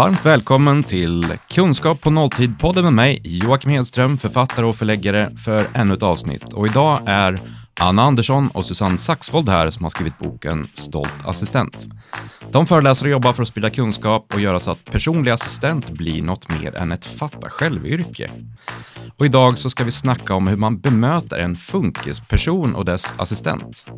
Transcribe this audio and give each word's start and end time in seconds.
Varmt 0.00 0.26
välkommen 0.26 0.82
till 0.82 1.26
Kunskap 1.48 2.00
på 2.00 2.10
nolltid-podden 2.10 2.82
med 2.82 2.92
mig, 2.92 3.20
Joakim 3.24 3.70
Hedström, 3.70 4.16
författare 4.16 4.66
och 4.66 4.76
förläggare 4.76 5.30
för 5.44 5.66
ännu 5.74 5.94
ett 5.94 6.02
avsnitt. 6.02 6.52
Och 6.52 6.66
idag 6.66 7.00
är 7.06 7.38
Anna 7.80 8.02
Andersson 8.02 8.48
och 8.54 8.64
Susanne 8.64 8.98
Saxvold 8.98 9.48
här 9.48 9.70
som 9.70 9.84
har 9.84 9.90
skrivit 9.90 10.18
boken 10.18 10.64
Stolt 10.64 11.24
assistent. 11.24 11.88
De 12.52 12.66
föreläser 12.66 13.06
och 13.06 13.10
jobbar 13.10 13.32
för 13.32 13.42
att 13.42 13.48
sprida 13.48 13.70
kunskap 13.70 14.34
och 14.34 14.40
göra 14.40 14.60
så 14.60 14.70
att 14.70 14.90
personlig 14.92 15.30
assistent 15.30 15.90
blir 15.90 16.22
något 16.22 16.60
mer 16.60 16.76
än 16.76 16.92
ett 16.92 17.04
fatta 17.04 17.50
själv-yrke. 17.50 18.30
Och 19.18 19.26
idag 19.26 19.58
så 19.58 19.70
ska 19.70 19.84
vi 19.84 19.92
snacka 19.92 20.34
om 20.34 20.46
hur 20.46 20.56
man 20.56 20.80
bemöter 20.80 21.38
en 21.38 21.54
funkisperson 21.54 22.74
och 22.74 22.84
dess 22.84 23.12
assistent. 23.16 23.90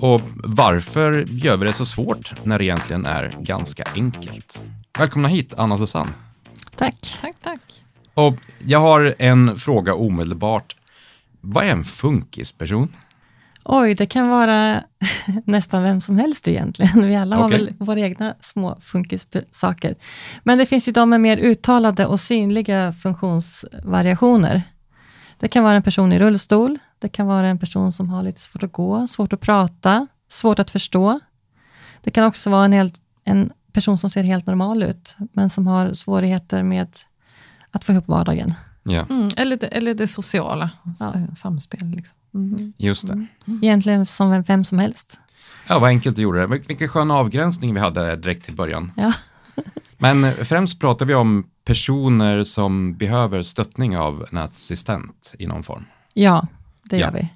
Och 0.00 0.20
varför 0.34 1.24
gör 1.28 1.56
vi 1.56 1.66
det 1.66 1.72
så 1.72 1.86
svårt 1.86 2.44
när 2.44 2.58
det 2.58 2.64
egentligen 2.64 3.06
är 3.06 3.30
ganska 3.40 3.84
enkelt? 3.94 4.60
Välkomna 4.98 5.28
hit, 5.28 5.54
Anna 5.56 5.74
och 5.74 5.80
Susanne. 5.80 6.10
Tack. 6.76 7.18
Tack, 7.20 7.36
tack. 7.42 7.60
Och 8.14 8.34
jag 8.64 8.80
har 8.80 9.14
en 9.18 9.56
fråga 9.56 9.94
omedelbart. 9.94 10.76
Vad 11.40 11.64
är 11.64 11.70
en 11.70 11.84
funkisperson? 11.84 12.92
Oj, 13.64 13.94
det 13.94 14.06
kan 14.06 14.28
vara 14.28 14.82
nästan 15.44 15.82
vem 15.82 16.00
som 16.00 16.18
helst 16.18 16.48
egentligen. 16.48 17.06
Vi 17.06 17.16
alla 17.16 17.36
har 17.36 17.46
Okej. 17.46 17.58
väl 17.58 17.74
våra 17.78 18.00
egna 18.00 18.34
små 18.40 18.78
funkissaker. 18.82 19.94
Men 20.42 20.58
det 20.58 20.66
finns 20.66 20.88
ju 20.88 20.92
de 20.92 21.10
med 21.10 21.20
mer 21.20 21.38
uttalade 21.38 22.06
och 22.06 22.20
synliga 22.20 22.92
funktionsvariationer. 22.92 24.62
Det 25.38 25.48
kan 25.48 25.64
vara 25.64 25.76
en 25.76 25.82
person 25.82 26.12
i 26.12 26.18
rullstol, 26.18 26.78
det 26.98 27.08
kan 27.08 27.26
vara 27.26 27.46
en 27.46 27.58
person 27.58 27.92
som 27.92 28.08
har 28.08 28.22
lite 28.22 28.40
svårt 28.40 28.62
att 28.62 28.72
gå, 28.72 29.06
svårt 29.06 29.32
att 29.32 29.40
prata, 29.40 30.06
svårt 30.28 30.58
att 30.58 30.70
förstå. 30.70 31.20
Det 32.02 32.10
kan 32.10 32.24
också 32.24 32.50
vara 32.50 32.64
en, 32.64 32.72
helt, 32.72 32.94
en 33.24 33.52
person 33.76 33.98
som 33.98 34.10
ser 34.10 34.22
helt 34.22 34.46
normal 34.46 34.82
ut, 34.82 35.16
men 35.32 35.50
som 35.50 35.66
har 35.66 35.92
svårigheter 35.92 36.62
med 36.62 36.88
att 37.70 37.84
få 37.84 37.92
ihop 37.92 38.08
vardagen. 38.08 38.54
Ja, 38.82 39.06
Mm, 39.10 39.30
eller, 39.36 39.56
det, 39.56 39.66
eller 39.66 39.94
det 39.94 40.06
sociala 40.06 40.70
Ja. 41.00 41.12
samspel. 41.36 41.88
Liksom. 41.90 42.16
Mm. 42.34 42.72
just 42.78 43.06
det. 43.08 43.26
Egentligen 43.62 44.06
som 44.06 44.30
vem, 44.30 44.42
vem 44.42 44.64
som 44.64 44.78
helst. 44.78 45.18
Ja, 45.68 45.78
vad 45.78 45.88
enkelt 45.88 46.16
du 46.16 46.22
gjorde 46.22 46.40
det. 46.40 46.46
Vilken 46.46 46.88
skön 46.88 47.10
avgränsning 47.10 47.74
vi 47.74 47.80
hade 47.80 48.16
direkt 48.16 48.44
till 48.44 48.54
början. 48.54 48.92
Ja. 48.96 49.12
Men 49.98 50.24
eh, 50.24 50.32
främst 50.32 50.80
pratar 50.80 51.06
vi 51.06 51.14
om 51.14 51.46
personer 51.64 52.44
som 52.44 52.96
behöver 52.96 53.42
stöttning 53.42 53.96
av 53.98 54.26
en 54.32 54.38
assistent 54.38 55.34
i 55.38 55.46
någon 55.46 55.62
form. 55.62 55.84
Ja, 56.14 56.46
det 56.84 56.96
Ja. 56.98 57.06
gör 57.06 57.12
vi. 57.12 57.28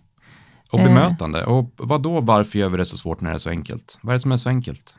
Och 0.71 0.81
Eh. 0.81 0.87
bemötande. 0.87 1.45
Och 1.45 1.73
vad 1.77 2.03
då, 2.03 2.21
varför 2.21 2.59
gör 2.59 2.69
vi 2.69 2.77
det 2.77 2.85
så 2.85 2.97
svårt 2.97 3.21
när 3.21 3.31
det 3.31 3.37
är 3.37 3.39
så 3.39 3.51
enkelt? 3.51 3.99
Vad 4.01 4.13
är 4.13 4.15
det 4.15 4.21
som 4.21 4.33
är 4.33 4.37
så 4.37 4.49
enkelt? 4.49 4.95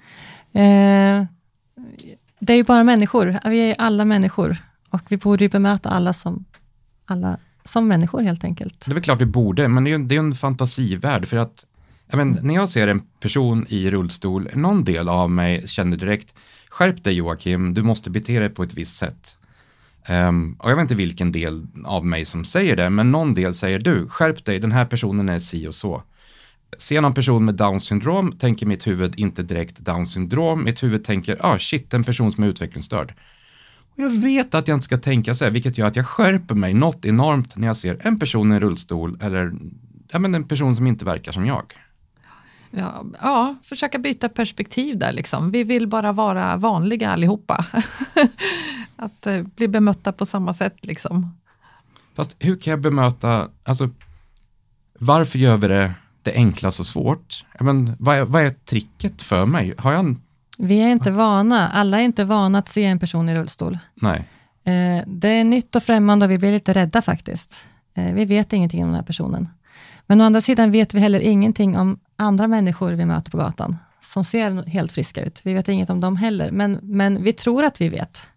Eh, 0.54 1.26
det 2.40 2.54
är 2.54 2.58
ju 2.58 2.64
bara 2.64 2.84
människor, 2.84 3.40
vi 3.50 3.72
är 3.72 3.76
alla 3.78 4.06
människor 4.06 4.58
och 4.90 5.02
vi 5.08 5.18
borde 5.18 5.44
ju 5.44 5.50
bemöta 5.50 5.90
alla 5.90 6.14
som, 6.14 6.46
alla 7.06 7.38
som 7.64 7.88
människor 7.88 8.20
helt 8.24 8.44
enkelt. 8.44 8.86
Det 8.86 8.92
är 8.92 8.94
väl 8.94 9.04
klart 9.04 9.22
vi 9.22 9.26
borde, 9.26 9.68
men 9.68 9.84
det 9.84 9.90
är 9.90 9.98
ju 9.98 10.06
det 10.06 10.16
är 10.16 10.20
en 10.20 10.36
fantasivärld. 10.36 11.28
För 11.28 11.38
att, 11.38 11.66
jag 12.08 12.18
men, 12.18 12.40
när 12.42 12.56
jag 12.56 12.70
ser 12.70 12.88
en 12.88 13.02
person 13.20 13.66
i 13.70 13.92
rullstol, 13.92 14.50
någon 14.54 14.84
del 14.84 15.10
av 15.10 15.32
mig 15.32 15.68
känner 15.68 15.98
direkt, 15.98 16.36
skärp 16.70 17.04
dig 17.04 17.14
Joakim, 17.14 17.74
du 17.74 17.84
måste 17.84 18.10
bete 18.10 18.40
dig 18.40 18.50
på 18.50 18.64
ett 18.64 18.74
visst 18.74 18.98
sätt. 18.98 19.38
Um, 20.10 20.56
och 20.60 20.72
jag 20.72 20.76
vet 20.76 20.82
inte 20.82 20.96
vilken 20.96 21.32
del 21.32 21.68
av 21.86 22.06
mig 22.06 22.26
som 22.26 22.46
säger 22.46 22.76
det, 22.76 22.90
men 22.90 23.12
någon 23.12 23.34
del 23.34 23.54
säger 23.54 23.80
du, 23.80 24.08
skärp 24.10 24.46
dig, 24.46 24.60
den 24.60 24.72
här 24.72 24.86
personen 24.86 25.30
är 25.30 25.40
si 25.40 25.68
och 25.68 25.76
så. 25.76 26.04
Ser 26.78 26.96
jag 26.96 27.02
någon 27.02 27.14
person 27.14 27.46
med 27.46 27.56
down 27.56 27.80
syndrom 27.80 28.32
tänker 28.32 28.66
mitt 28.66 28.88
huvud 28.88 29.20
inte 29.20 29.44
direkt 29.44 29.80
down 29.80 30.06
syndrom, 30.06 30.64
mitt 30.64 30.84
huvud 30.84 31.04
tänker, 31.04 31.46
ah 31.46 31.60
shit, 31.60 31.94
en 31.94 32.04
person 32.04 32.32
som 32.32 32.44
är 32.44 32.48
utvecklingsstörd. 32.48 33.14
Och 33.94 34.00
jag 34.00 34.22
vet 34.22 34.56
att 34.56 34.68
jag 34.68 34.76
inte 34.76 34.86
ska 34.86 34.98
tänka 34.98 35.34
så 35.34 35.46
här, 35.46 35.52
vilket 35.52 35.78
gör 35.78 35.88
att 35.88 35.96
jag 35.96 36.08
skärper 36.08 36.56
mig 36.56 36.74
något 36.74 37.06
enormt 37.06 37.58
när 37.58 37.68
jag 37.68 37.78
ser 37.78 37.98
en 38.08 38.20
person 38.20 38.52
i 38.52 38.56
en 38.56 38.60
rullstol 38.60 39.18
eller 39.22 39.54
ja, 40.12 40.20
men 40.20 40.36
en 40.36 40.44
person 40.44 40.76
som 40.76 40.88
inte 40.88 41.06
verkar 41.06 41.32
som 41.32 41.46
jag. 41.46 41.74
Ja, 42.72 43.04
ja, 43.22 43.56
försöka 43.64 44.00
byta 44.00 44.30
perspektiv 44.30 44.98
där. 44.98 45.12
Liksom. 45.12 45.52
Vi 45.52 45.64
vill 45.64 45.88
bara 45.88 46.12
vara 46.12 46.58
vanliga 46.58 47.12
allihopa. 47.12 47.66
att 48.96 49.28
eh, 49.28 49.44
bli 49.44 49.68
bemötta 49.68 50.12
på 50.12 50.26
samma 50.26 50.54
sätt. 50.54 50.86
Liksom. 50.86 51.38
Fast 52.16 52.36
hur 52.40 52.56
kan 52.56 52.72
jag 52.72 52.82
bemöta, 52.82 53.50
alltså 53.64 53.90
varför 55.00 55.40
gör 55.40 55.58
vi 55.58 55.68
det, 55.68 55.94
det 56.22 56.34
enkla 56.34 56.72
så 56.72 56.84
svårt? 56.84 57.46
Men, 57.60 57.96
vad, 58.00 58.18
är, 58.18 58.22
vad 58.22 58.42
är 58.42 58.50
tricket 58.50 59.22
för 59.22 59.46
mig? 59.46 59.74
Har 59.78 59.92
jag 59.92 60.00
en, 60.00 60.22
Vi 60.58 60.82
är 60.82 60.90
inte 60.90 61.12
vana, 61.12 61.70
alla 61.70 62.00
är 62.00 62.04
inte 62.04 62.24
vana 62.24 62.60
att 62.60 62.70
se 62.70 62.86
en 62.86 63.00
person 63.00 63.30
i 63.30 63.36
rullstol. 63.36 63.80
nej, 64.02 64.30
Eh, 64.64 65.04
det 65.08 65.28
är 65.28 65.44
nytt 65.44 65.76
och 65.76 65.84
främmande 65.84 66.26
och 66.26 66.32
vi 66.32 66.38
blir 66.38 66.52
lite 66.52 66.74
rädda 66.74 67.02
faktiskt. 67.02 67.66
Eh, 67.94 68.14
vi 68.14 68.26
vet 68.26 68.54
ingenting 68.54 68.84
om 68.84 68.90
den 68.90 68.96
här 68.96 69.04
personen. 69.04 69.50
Men 70.12 70.22
å 70.22 70.26
andra 70.26 70.42
sidan 70.42 70.72
vet 70.72 70.94
vi 70.94 71.00
heller 71.00 71.20
ingenting 71.20 71.78
om 71.78 72.00
andra 72.16 72.48
människor 72.48 72.92
vi 72.92 73.06
möter 73.06 73.32
på 73.32 73.38
gatan, 73.38 73.78
som 74.02 74.24
ser 74.24 74.64
helt 74.68 74.92
friska 74.92 75.24
ut. 75.24 75.42
Vi 75.44 75.54
vet 75.54 75.68
inget 75.68 75.90
om 75.90 76.00
dem 76.00 76.16
heller, 76.16 76.50
men, 76.50 76.80
men 76.82 77.24
vi 77.24 77.34
tror 77.34 77.64
att 77.64 77.82
vi 77.82 77.90
vet. 77.90 78.28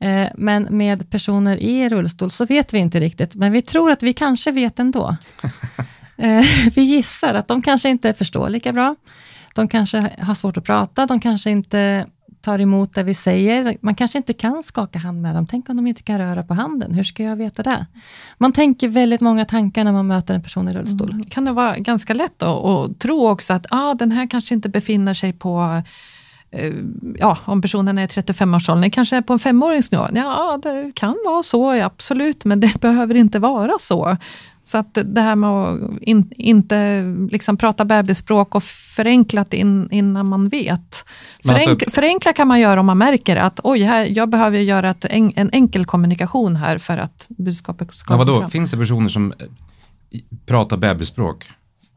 Eh, 0.00 0.28
Men 0.36 0.68
med 0.70 1.10
personer 1.10 1.56
i 1.56 1.88
rullstol 1.88 2.30
så 2.30 2.46
vet 2.46 2.74
vi 2.74 2.78
inte 2.78 3.00
riktigt, 3.00 3.34
men 3.34 3.52
vi 3.52 3.62
tror 3.62 3.90
att 3.90 4.02
vi 4.02 4.12
kanske 4.12 4.52
vet 4.52 4.78
ändå. 4.78 5.16
Eh, 6.16 6.44
Vi 6.74 6.82
gissar 6.82 7.34
att 7.34 7.48
de 7.48 7.62
kanske 7.62 7.88
inte 7.88 8.14
förstår 8.14 8.48
lika 8.48 8.72
bra. 8.72 8.96
De 9.54 9.68
kanske 9.68 10.16
har 10.20 10.34
svårt 10.34 10.56
att 10.56 10.64
prata, 10.64 11.06
de 11.06 11.20
kanske 11.20 11.50
inte 11.50 12.06
tar 12.40 12.58
emot 12.58 12.94
det 12.94 13.02
vi 13.02 13.14
säger. 13.14 13.76
Man 13.80 13.94
kanske 13.94 14.18
inte 14.18 14.32
kan 14.32 14.62
skaka 14.62 14.98
hand 14.98 15.22
med 15.22 15.34
dem. 15.34 15.46
Tänk 15.46 15.68
om 15.68 15.76
de 15.76 15.86
inte 15.86 16.02
kan 16.02 16.18
röra 16.18 16.42
på 16.42 16.54
handen. 16.54 16.94
Hur 16.94 17.04
ska 17.04 17.22
jag 17.22 17.36
veta 17.36 17.62
det? 17.62 17.86
Man 18.38 18.52
tänker 18.52 18.88
väldigt 18.88 19.20
många 19.20 19.44
tankar 19.44 19.84
när 19.84 19.92
man 19.92 20.06
möter 20.06 20.34
en 20.34 20.42
person 20.42 20.68
i 20.68 20.72
rullstol. 20.72 21.10
Mm. 21.10 21.24
Kan 21.24 21.44
det 21.44 21.52
vara 21.52 21.76
ganska 21.76 22.14
lätt 22.14 22.42
att 22.42 22.98
tro 22.98 23.28
också 23.28 23.52
att 23.52 23.66
ah, 23.70 23.94
den 23.94 24.12
här 24.12 24.30
kanske 24.30 24.54
inte 24.54 24.68
befinner 24.68 25.14
sig 25.14 25.32
på 25.32 25.82
eh, 26.50 26.72
Ja, 27.18 27.38
om 27.44 27.62
personen 27.62 27.98
är 27.98 28.06
35-årsåldern, 28.06 28.90
kanske 28.90 29.16
är 29.16 29.22
på 29.22 29.32
en 29.32 29.38
femåringsnivå. 29.38 30.06
Ja, 30.12 30.58
det 30.62 30.92
kan 30.94 31.16
vara 31.26 31.42
så, 31.42 31.82
absolut, 31.82 32.44
men 32.44 32.60
det 32.60 32.80
behöver 32.80 33.14
inte 33.14 33.38
vara 33.38 33.72
så. 33.78 34.16
Så 34.68 34.78
att 34.78 34.98
det 35.04 35.20
här 35.20 35.36
med 35.36 35.50
att 35.50 36.02
in, 36.02 36.30
inte 36.36 37.02
liksom 37.30 37.56
prata 37.56 37.84
bebisspråk 37.84 38.54
och 38.54 38.62
förenklat 38.62 39.54
in, 39.54 39.88
innan 39.90 40.26
man 40.26 40.48
vet. 40.48 41.04
Men 41.44 41.54
alltså- 41.54 41.64
Förenk, 41.64 41.90
förenkla 41.90 42.32
kan 42.32 42.48
man 42.48 42.60
göra 42.60 42.80
om 42.80 42.86
man 42.86 42.98
märker 42.98 43.36
att 43.36 43.60
oj, 43.64 43.80
här, 43.80 44.08
jag 44.10 44.28
behöver 44.28 44.58
göra 44.58 44.90
ett, 44.90 45.04
en, 45.04 45.32
en 45.36 45.50
enkel 45.52 45.86
kommunikation 45.86 46.56
här 46.56 46.78
för 46.78 46.98
att 46.98 47.26
budskapet 47.28 47.94
ska 47.94 48.16
vadå, 48.16 48.40
fram. 48.40 48.50
finns 48.50 48.70
det 48.70 48.76
personer 48.76 49.08
som 49.08 49.32
pratar 50.46 50.76
bebisspråk? 50.76 51.50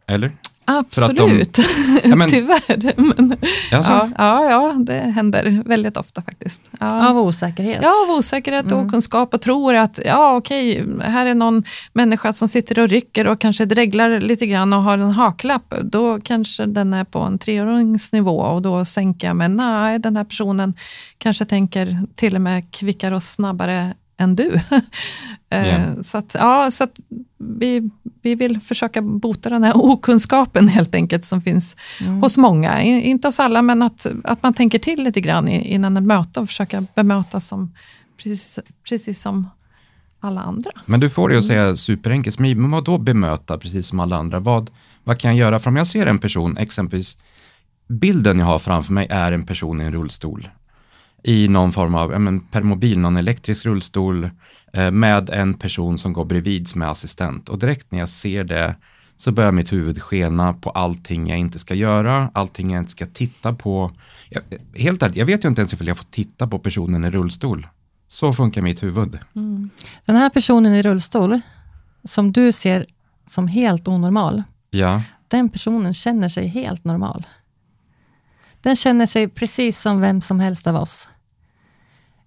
Eller? 0.08 0.32
Att 0.80 0.92
de- 0.92 1.04
Absolut, 1.04 1.58
Ja, 2.04 2.16
men- 2.16 2.30
tyvärr. 2.30 2.94
Men, 2.98 3.38
Alltså, 3.74 3.92
ja, 3.92 4.10
ja, 4.18 4.50
ja, 4.52 4.76
det 4.80 4.94
händer 4.94 5.64
väldigt 5.66 5.98
ofta 5.98 6.22
faktiskt. 6.22 6.70
Ja. 6.80 7.10
Av 7.10 7.18
osäkerhet. 7.18 7.80
Ja, 7.82 7.94
av 8.10 8.16
osäkerhet 8.18 8.66
och 8.66 8.72
Mm. 8.72 8.88
okunskap 8.88 9.34
och 9.34 9.42
tror 9.42 9.76
att 9.76 10.00
ja, 10.06 10.36
okej, 10.36 10.86
här 11.02 11.26
är 11.26 11.36
någon 11.36 11.64
människa 11.94 12.34
som 12.34 12.48
sitter 12.48 12.80
och 12.80 12.90
rycker 12.90 13.28
och 13.28 13.42
kanske 13.42 13.66
dreglar 13.66 14.20
lite 14.20 14.46
grann 14.48 14.74
och 14.74 14.82
har 14.82 14.98
en 14.98 15.12
haklapp. 15.12 15.74
Då 15.84 16.20
kanske 16.22 16.66
den 16.66 16.94
är 16.94 17.04
på 17.04 17.20
en 17.20 17.38
treåringsnivå 17.38 18.38
och 18.38 18.62
då 18.62 18.86
sänker 18.86 19.28
jag 19.28 19.36
mig. 19.36 19.50
Nej, 19.50 20.00
den 20.00 20.16
här 20.18 20.24
personen 20.24 20.74
kanske 21.18 21.46
tänker 21.46 21.98
till 22.16 22.36
och 22.36 22.42
med 22.42 22.72
kvickare 22.72 23.16
och 23.16 23.24
snabbare 23.24 23.94
än 24.22 24.36
du. 24.36 24.60
Ja. 25.54 26.04
Så, 26.04 26.18
att, 26.18 26.36
ja, 26.40 26.72
så 26.72 26.84
att 26.84 27.00
vi, 27.38 27.90
vi 28.22 28.36
vill 28.36 28.60
försöka 28.60 29.02
bota 29.02 29.50
den 29.50 29.64
här 29.64 29.74
okunskapen 29.78 30.68
helt 30.68 30.96
enkelt 30.96 31.26
som 31.26 31.42
finns 31.42 31.76
Mm. 32.02 32.22
hos 32.22 32.38
många. 32.38 32.84
I- 32.84 33.02
Inte 33.10 33.28
hos 33.28 33.40
alla, 33.40 33.62
men 33.62 33.82
att, 33.82 34.08
att 34.24 34.44
man 34.44 34.54
tänker 34.54 34.80
till 34.80 35.04
lite 35.04 35.22
grann 35.22 35.48
i- 35.48 35.74
innan 35.74 35.98
ett 35.98 36.04
möte 36.04 36.40
och 36.40 36.48
försöka 36.48 36.86
bemöta 36.96 37.40
som, 37.40 37.74
precis, 38.24 38.60
precis 38.90 39.22
som 39.22 39.50
alla 40.20 40.42
andra. 40.42 40.72
Men 40.86 41.00
du 41.00 41.10
får 41.10 41.30
det 41.30 41.38
att 41.38 41.46
säga 41.46 41.76
superenkelt, 41.76 42.40
men 42.40 42.62
men 42.62 42.72
vad 42.72 42.84
då 42.86 42.98
bemöta 42.98 43.58
precis 43.58 43.88
som 43.88 44.00
alla 44.00 44.18
andra? 44.18 44.40
Vad, 44.40 44.70
vad 45.04 45.20
kan 45.20 45.32
jag 45.38 45.38
göra? 45.48 45.60
För 45.60 45.70
om 45.70 45.76
jag 45.76 45.88
ser 45.88 46.08
en 46.08 46.20
person, 46.20 46.58
exempelvis 46.58 47.18
bilden 47.88 48.40
jag 48.40 48.46
har 48.46 48.60
framför 48.60 48.94
mig 48.94 49.08
är 49.10 49.32
en 49.32 49.46
person 49.46 49.82
i 49.82 49.84
en 49.84 49.92
rullstol. 49.92 50.50
I 51.24 51.48
någon 51.48 51.72
form 51.72 51.96
av, 51.96 52.22
men, 52.22 52.40
permobil, 52.40 53.00
någon 53.00 53.18
elektrisk 53.18 53.66
rullstol 53.66 54.30
eh, 54.74 54.92
med 54.92 55.30
en 55.30 55.54
person 55.54 55.98
som 55.98 56.14
går 56.14 56.26
bredvid 56.26 56.68
som 56.68 56.82
är 56.82 56.86
assistent. 56.86 57.50
Och 57.50 57.60
direkt 57.60 57.92
när 57.92 58.00
jag 58.00 58.10
ser 58.10 58.44
det 58.44 58.76
så 59.18 59.32
börjar 59.32 59.52
mitt 59.52 59.74
huvud 59.74 60.02
skena 60.02 60.54
på 60.54 60.70
allting 60.70 61.28
jag 61.28 61.40
inte 61.40 61.60
ska 61.60 61.74
göra, 61.74 62.32
allting 62.34 62.72
jag 62.72 62.82
inte 62.82 62.92
ska 62.92 63.06
titta 63.06 63.54
på. 63.54 63.92
Jag, 64.30 64.42
helt 64.76 65.04
ärligt, 65.04 65.16
jag 65.16 65.26
vet 65.26 65.46
ju 65.46 65.50
inte 65.50 65.62
ens 65.62 65.74
ifall 65.74 65.88
jag 65.88 65.98
får 65.98 66.08
titta 66.12 66.48
på 66.48 66.60
personen 66.60 67.06
i 67.06 67.12
rullstol. 67.12 67.68
Så 68.08 68.34
funkar 68.34 68.62
mitt 68.62 68.84
huvud. 68.84 69.20
Den 70.06 70.16
här 70.16 70.30
personen 70.30 70.74
i 70.74 70.82
rullstol, 70.82 71.42
som 72.04 72.32
du 72.32 72.52
ser 72.52 72.86
som 73.26 73.48
helt 73.48 73.88
onormal, 73.88 74.44
Ja, 74.70 75.02
den 75.28 75.50
personen 75.50 75.94
känner 75.94 76.30
sig 76.30 76.48
helt 76.48 76.84
normal. 76.84 77.26
Den 78.62 78.76
känner 78.76 79.06
sig 79.06 79.28
precis 79.28 79.82
som 79.82 80.02
vem 80.02 80.22
som 80.22 80.40
helst 80.40 80.68
av 80.68 80.76
oss. 80.76 81.08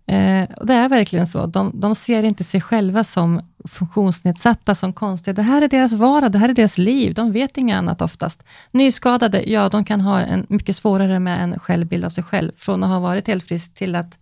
Eh, 0.06 0.50
och 0.56 0.66
det 0.66 0.74
är 0.74 0.88
verkligen 0.88 1.26
så. 1.26 1.46
De, 1.46 1.80
de 1.80 1.94
ser 1.94 2.22
inte 2.22 2.44
sig 2.44 2.60
själva 2.60 3.04
som 3.04 3.40
funktionsnedsatta, 3.68 4.74
som 4.74 4.92
konstiga. 4.92 5.34
Det 5.34 5.42
här 5.42 5.62
är 5.62 5.68
deras 5.68 5.94
vardag, 5.94 6.32
det 6.32 6.38
här 6.38 6.48
är 6.48 6.54
deras 6.54 6.78
liv. 6.78 7.14
De 7.14 7.32
vet 7.32 7.56
inget 7.56 7.76
annat 7.76 8.02
oftast. 8.02 8.42
Nyskadade, 8.72 9.50
ja, 9.50 9.68
de 9.68 9.84
kan 9.84 10.00
ha 10.00 10.20
en 10.20 10.46
mycket 10.48 10.76
svårare 10.76 11.20
med 11.20 11.42
en 11.42 11.58
självbild 11.58 12.04
av 12.04 12.10
sig 12.10 12.24
själv, 12.24 12.52
från 12.56 12.82
att 12.82 12.90
ha 12.90 12.98
varit 12.98 13.26
helt 13.26 13.44
frisk 13.44 13.74
till 13.74 13.94
att 13.94 14.18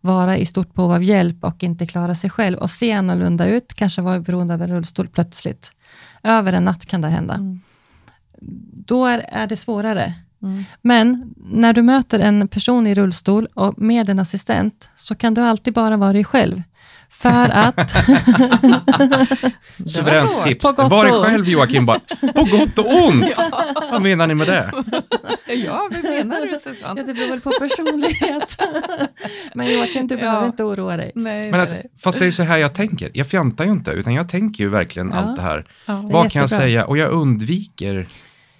vara 0.00 0.36
i 0.36 0.46
stort 0.46 0.74
behov 0.74 0.92
av 0.92 1.02
hjälp 1.02 1.44
och 1.44 1.62
inte 1.62 1.86
klara 1.86 2.14
sig 2.14 2.30
själv 2.30 2.58
och 2.58 2.70
se 2.70 2.92
annorlunda 2.92 3.46
ut, 3.46 3.74
kanske 3.74 4.02
vara 4.02 4.20
beroende 4.20 4.54
av 4.54 4.62
en 4.62 4.70
rullstol 4.70 5.08
plötsligt. 5.08 5.72
Över 6.22 6.52
en 6.52 6.64
natt 6.64 6.86
kan 6.86 7.00
det 7.00 7.08
hända. 7.08 7.34
Mm. 7.34 7.60
Då 8.86 9.06
är, 9.06 9.18
är 9.18 9.46
det 9.46 9.56
svårare. 9.56 10.14
Mm. 10.42 10.64
Men 10.82 11.34
när 11.36 11.72
du 11.72 11.82
möter 11.82 12.20
en 12.20 12.48
person 12.48 12.86
i 12.86 12.94
rullstol 12.94 13.48
och 13.54 13.78
med 13.78 14.08
en 14.08 14.18
assistent, 14.18 14.90
så 14.96 15.14
kan 15.14 15.34
du 15.34 15.40
alltid 15.40 15.74
bara 15.74 15.96
vara 15.96 16.12
dig 16.12 16.24
själv. 16.24 16.62
För 17.10 17.50
att... 17.52 17.90
Suveränt 19.86 20.42
tips. 20.44 20.64
Var 20.64 21.04
dig 21.04 21.30
själv 21.30 21.48
Joakim, 21.48 21.86
bara, 21.86 22.00
på 22.20 22.44
gott 22.44 22.78
och 22.78 23.04
ont. 23.04 23.24
ja. 23.36 23.74
Vad 23.90 24.02
menar 24.02 24.26
ni 24.26 24.34
med 24.34 24.46
det? 24.46 24.72
ja, 25.54 25.88
vad 25.90 26.04
menar 26.04 26.46
du 26.46 26.58
Susanne? 26.58 27.00
Ja, 27.00 27.06
det 27.06 27.14
beror 27.14 27.30
väl 27.30 27.40
på 27.40 27.50
personlighet. 27.50 28.62
Men 29.54 29.72
Joakim, 29.72 30.06
du 30.06 30.14
ja. 30.14 30.20
behöver 30.20 30.46
inte 30.46 30.64
oroa 30.64 30.96
dig. 30.96 31.12
Nej, 31.14 31.50
Men 31.50 31.60
alltså, 31.60 31.76
fast 31.98 32.18
det 32.18 32.24
är 32.24 32.26
ju 32.26 32.32
så 32.32 32.42
här 32.42 32.58
jag 32.58 32.74
tänker. 32.74 33.10
Jag 33.14 33.26
fjantar 33.26 33.64
ju 33.64 33.70
inte, 33.70 33.90
utan 33.90 34.14
jag 34.14 34.28
tänker 34.28 34.64
ju 34.64 34.70
verkligen 34.70 35.10
ja. 35.10 35.16
allt 35.16 35.36
det 35.36 35.42
här. 35.42 35.66
Ja. 35.86 36.04
Vad 36.08 36.32
kan 36.32 36.40
jag 36.40 36.50
säga? 36.50 36.84
Och 36.84 36.98
jag 36.98 37.10
undviker 37.10 38.06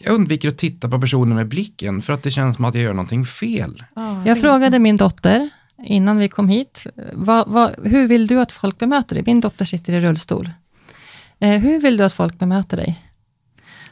jag 0.04 0.14
undviker 0.14 0.48
att 0.48 0.58
titta 0.58 0.88
på 0.88 1.00
personen 1.00 1.36
med 1.36 1.48
blicken 1.48 2.02
för 2.02 2.12
att 2.12 2.22
det 2.22 2.30
känns 2.30 2.56
som 2.56 2.64
att 2.64 2.74
jag 2.74 2.84
gör 2.84 2.94
någonting 2.94 3.24
fel. 3.24 3.84
Jag 4.26 4.40
frågade 4.40 4.78
min 4.78 4.96
dotter 4.96 5.50
innan 5.84 6.18
vi 6.18 6.28
kom 6.28 6.48
hit, 6.48 6.86
vad, 7.12 7.48
vad, 7.48 7.74
hur 7.84 8.06
vill 8.06 8.26
du 8.26 8.40
att 8.40 8.52
folk 8.52 8.78
bemöter 8.78 9.14
dig? 9.14 9.24
Min 9.26 9.40
dotter 9.40 9.64
sitter 9.64 9.92
i 9.92 10.00
rullstol. 10.00 10.50
Eh, 11.38 11.60
hur 11.60 11.80
vill 11.80 11.96
du 11.96 12.04
att 12.04 12.12
folk 12.12 12.38
bemöter 12.38 12.76
dig? 12.76 13.08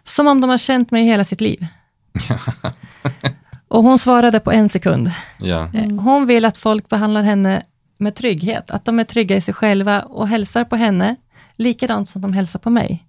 Som 0.04 0.26
om 0.26 0.40
de 0.40 0.50
har 0.50 0.58
känt 0.58 0.90
mig 0.90 1.04
hela 1.04 1.24
sitt 1.24 1.40
liv. 1.40 1.66
Och 3.68 3.82
hon 3.82 3.98
svarade 3.98 4.40
på 4.40 4.52
en 4.52 4.68
sekund. 4.68 5.10
Ja. 5.38 5.70
Eh, 5.74 5.90
hon 5.90 6.26
vill 6.26 6.44
att 6.44 6.56
folk 6.58 6.88
behandlar 6.88 7.22
henne 7.22 7.62
med 7.98 8.14
trygghet, 8.14 8.70
att 8.70 8.84
de 8.84 9.00
är 9.00 9.04
trygga 9.04 9.36
i 9.36 9.40
sig 9.40 9.54
själva 9.54 10.02
och 10.02 10.28
hälsar 10.28 10.64
på 10.64 10.76
henne 10.76 11.16
likadant 11.56 12.08
som 12.08 12.22
de 12.22 12.32
hälsar 12.32 12.58
på 12.58 12.70
mig. 12.70 13.06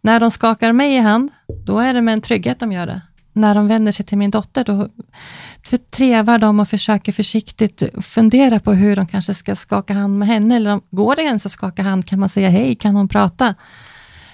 När 0.00 0.20
de 0.20 0.30
skakar 0.30 0.72
mig 0.72 0.94
i 0.94 0.98
hand, 0.98 1.30
då 1.66 1.78
är 1.78 1.94
det 1.94 2.02
med 2.02 2.12
en 2.12 2.20
trygghet 2.20 2.60
de 2.60 2.72
gör 2.72 2.86
det. 2.86 3.00
När 3.32 3.54
de 3.54 3.68
vänder 3.68 3.92
sig 3.92 4.06
till 4.06 4.18
min 4.18 4.30
dotter, 4.30 4.64
då 4.64 4.88
trevar 5.90 6.38
de 6.38 6.60
och 6.60 6.68
försöker 6.68 7.12
försiktigt 7.12 7.82
fundera 8.02 8.60
på 8.60 8.72
hur 8.72 8.96
de 8.96 9.06
kanske 9.06 9.34
ska 9.34 9.56
skaka 9.56 9.94
hand 9.94 10.18
med 10.18 10.28
henne, 10.28 10.56
eller 10.56 10.80
går 10.90 11.16
det 11.16 11.22
ens 11.22 11.46
att 11.46 11.52
skaka 11.52 11.82
hand, 11.82 12.06
kan 12.06 12.20
man 12.20 12.28
säga 12.28 12.48
hej, 12.48 12.74
kan 12.74 12.94
hon 12.94 13.08
prata? 13.08 13.54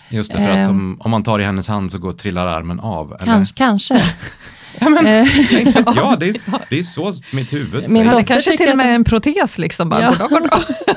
Just 0.08 0.32
det, 0.32 0.38
för 0.38 0.48
att 0.48 0.68
om, 0.68 0.92
ehm. 0.92 1.00
om 1.00 1.10
man 1.10 1.22
tar 1.22 1.38
i 1.38 1.44
hennes 1.44 1.68
hand 1.68 1.92
så 1.92 1.98
går 1.98 2.12
trillar 2.12 2.46
armen 2.46 2.80
av. 2.80 3.16
Kanske. 3.24 3.54
kanske. 3.56 4.02
Ja, 4.80 4.88
men, 4.88 5.06
eh. 5.06 5.12
ja 5.94 6.16
det, 6.20 6.28
är, 6.28 6.68
det 6.70 6.78
är 6.78 6.82
så 6.82 7.12
mitt 7.32 7.52
huvud 7.52 7.90
Min 7.90 8.06
dotter 8.06 8.22
kanske 8.22 8.56
till 8.56 8.70
och 8.70 8.76
med 8.76 8.94
en 8.94 9.04
protes 9.04 9.58
liksom. 9.58 9.88
Bara, 9.88 10.02
ja. 10.02 10.28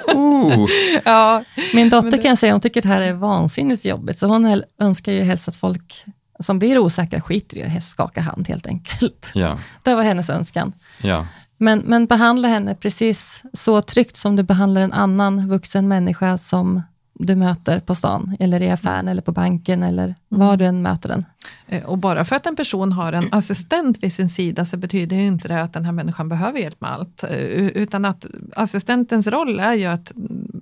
oh. 0.14 0.70
ja. 1.06 1.44
Min 1.74 1.90
dotter 1.90 2.24
kan 2.24 2.38
säga, 2.38 2.54
hon 2.54 2.62
tycker 2.62 2.82
det 2.82 2.88
här 2.88 3.02
är 3.02 3.14
vansinnigt 3.14 3.86
jobbigt, 3.86 4.18
så 4.18 4.28
hon 4.28 4.64
önskar 4.80 5.12
ju 5.12 5.22
helst 5.22 5.48
att 5.48 5.56
folk 5.56 6.06
som 6.42 6.60
blir 6.60 6.78
osäkra 6.78 7.22
skiter 7.22 7.58
i 7.58 7.78
att 7.78 7.84
skaka 7.84 8.22
hand 8.22 8.48
helt 8.48 8.68
enkelt. 8.68 9.32
Ja. 9.34 9.58
Det 9.84 9.96
var 9.96 10.04
hennes 10.04 10.30
önskan. 10.30 10.74
Ja. 11.02 11.28
Men, 11.58 11.80
men 11.80 12.06
behandla 12.06 12.48
henne 12.48 12.76
precis 12.76 13.44
så 13.54 13.82
tryggt 13.82 14.18
som 14.18 14.36
du 14.36 14.44
behandlar 14.44 14.82
en 14.82 14.94
annan 14.94 15.50
vuxen 15.50 15.88
människa 15.88 16.38
som 16.38 16.82
du 17.14 17.36
möter 17.36 17.80
på 17.80 17.96
stan, 17.96 18.38
eller 18.40 18.62
i 18.62 18.70
affären, 18.70 19.08
eller 19.08 19.22
på 19.22 19.32
banken, 19.32 19.84
eller 19.84 20.04
mm. 20.04 20.16
var 20.28 20.58
du 20.58 20.66
än 20.66 20.82
möter 20.82 21.10
den. 21.10 21.26
Eh, 21.68 21.84
och 21.84 21.98
bara 21.98 22.26
för 22.26 22.36
att 22.36 22.46
en 22.46 22.56
person 22.56 22.92
har 22.92 23.14
en 23.14 23.28
assistent 23.32 24.04
vid 24.04 24.14
sin 24.14 24.30
sida 24.30 24.66
så 24.66 24.78
betyder 24.78 25.18
det 25.18 25.24
inte 25.24 25.48
det 25.48 25.62
att 25.62 25.74
den 25.74 25.86
här 25.86 25.92
människan 25.92 26.30
behöver 26.30 26.60
hjälp 26.60 26.82
med 26.82 26.92
allt. 26.92 27.24
Eh, 27.24 27.68
utan 27.68 28.06
att 28.06 28.26
assistentens 28.56 29.28
roll 29.28 29.60
är 29.60 29.74
ju 29.74 29.86
att 29.86 30.12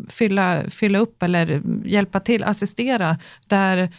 fylla, 0.09 0.61
fylla 0.69 0.99
upp 0.99 1.23
eller 1.23 1.61
hjälpa 1.85 2.19
till, 2.19 2.43
assistera 2.43 3.17
där 3.47 3.89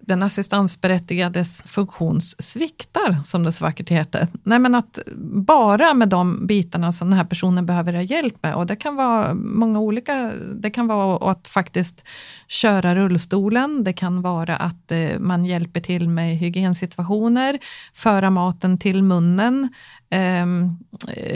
den 0.00 0.22
assistansberättigades 0.22 1.62
funktionssviktar, 1.62 3.22
som 3.24 3.42
det 3.42 3.52
så 3.52 3.64
vackert 3.64 3.90
heter. 3.90 4.28
Nej, 4.42 4.58
men 4.58 4.74
att 4.74 4.98
bara 5.46 5.94
med 5.94 6.08
de 6.08 6.46
bitarna 6.46 6.92
som 6.92 7.10
den 7.10 7.18
här 7.18 7.24
personen 7.24 7.66
behöver 7.66 7.92
ha 7.92 8.02
hjälp 8.02 8.42
med, 8.42 8.54
och 8.54 8.66
det 8.66 8.76
kan 8.76 8.96
vara 8.96 9.34
många 9.34 9.80
olika, 9.80 10.32
det 10.54 10.70
kan 10.70 10.86
vara 10.86 11.30
att 11.30 11.48
faktiskt 11.48 12.08
köra 12.48 12.94
rullstolen, 12.94 13.84
det 13.84 13.92
kan 13.92 14.22
vara 14.22 14.56
att 14.56 14.92
eh, 14.92 15.18
man 15.18 15.44
hjälper 15.44 15.80
till 15.80 16.08
med 16.08 16.36
hygiensituationer, 16.36 17.58
föra 17.94 18.30
maten 18.30 18.78
till 18.78 19.02
munnen, 19.02 19.68
eh, 20.10 20.46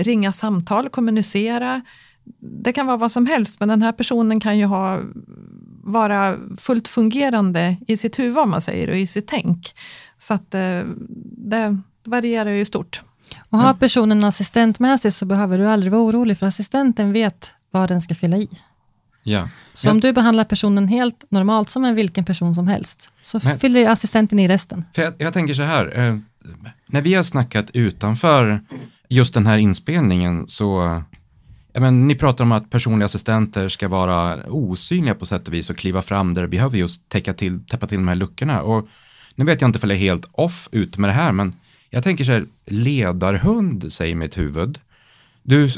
ringa 0.03 0.33
samtal, 0.33 0.89
kommunicera, 0.89 1.83
det 2.65 2.73
kan 2.73 2.87
vara 2.87 2.97
vad 2.97 3.13
som 3.13 3.27
helst, 3.27 3.61
men 3.61 3.69
den 3.69 3.83
här 3.83 3.93
personen 3.93 4.41
kan 4.41 4.59
ju 4.59 4.65
ha 4.65 5.01
vara 5.83 6.39
fullt 6.59 6.89
fungerande 6.89 7.77
i 7.87 7.97
sitt 7.97 8.19
huvud, 8.19 8.39
om 8.39 8.51
man 8.51 8.61
säger, 8.61 8.91
och 8.91 8.97
i 8.97 9.07
sitt 9.07 9.27
tänk. 9.27 9.75
Så 10.19 10.35
att 10.35 10.55
eh, 10.55 10.83
det 11.37 11.79
varierar 12.05 12.51
ju 12.51 12.65
stort. 12.65 13.01
Och 13.51 13.59
har 13.59 13.75
personen 13.75 14.19
en 14.19 14.25
assistent 14.25 14.81
med 14.81 15.01
sig 15.01 15.13
så 15.13 15.27
behöver 15.27 15.59
du 15.59 15.69
aldrig 15.69 15.93
vara 15.93 16.03
orolig, 16.03 16.39
för 16.39 16.47
assistenten 16.47 17.13
vet 17.13 17.55
vad 17.71 17.89
den 17.89 18.01
ska 18.01 18.15
fylla 18.15 18.37
i. 18.37 18.49
Ja. 19.23 19.49
Så 19.73 19.91
om 19.91 20.01
du 20.01 20.13
behandlar 20.13 20.45
personen 20.45 20.89
helt 20.89 21.25
normalt 21.29 21.71
som 21.71 21.85
en 21.85 21.95
vilken 21.95 22.25
person 22.25 22.55
som 22.55 22.69
helst, 22.69 23.11
så 23.21 23.41
men, 23.45 23.59
fyller 23.59 23.89
assistenten 23.89 24.39
i 24.39 24.49
resten. 24.49 24.85
För 24.95 25.03
jag, 25.03 25.15
jag 25.19 25.33
tänker 25.33 25.55
så 25.55 25.63
här, 25.63 25.99
eh, 25.99 26.19
när 26.87 27.03
vi 27.03 27.15
har 27.15 27.23
snackat 27.23 27.71
utanför 27.71 28.61
just 29.09 29.35
den 29.35 29.47
här 29.47 29.59
inspelningen 29.59 30.49
så 30.49 31.03
men, 31.75 32.09
ni 32.09 32.15
pratar 32.15 32.45
om 32.45 32.53
att 32.53 32.71
personliga 32.71 33.05
assistenter 33.05 33.69
ska 33.69 33.89
vara 33.89 34.45
osynliga 34.47 35.15
på 35.15 35.27
sätt 35.27 35.49
och 35.49 35.55
vis 35.55 35.71
och 35.71 35.77
kliva 35.77 36.03
fram 36.03 36.35
där 36.35 36.43
det 36.43 36.49
behöver 36.49 36.79
just 36.79 37.09
täcka 37.09 37.35
till, 37.35 37.65
täppa 37.65 37.87
till 37.87 37.99
de 37.99 38.09
här 38.09 38.15
luckorna. 38.15 38.63
Och 38.63 38.89
nu 39.35 39.45
vet 39.45 39.61
jag 39.61 39.69
inte 39.69 39.79
om 39.83 39.91
jag 39.91 39.97
är 39.97 40.01
helt 40.01 40.29
off 40.33 40.69
ut 40.73 40.99
med 40.99 41.11
det 41.11 41.15
här, 41.15 41.33
men 41.33 41.55
jag 41.91 42.05
tänker 42.05 42.25
så 42.25 42.33
här, 42.33 42.47
ledarhund 42.67 43.93
säger 43.93 44.15
mitt 44.15 44.39
huvud. 44.39 44.79
Du, 45.43 45.69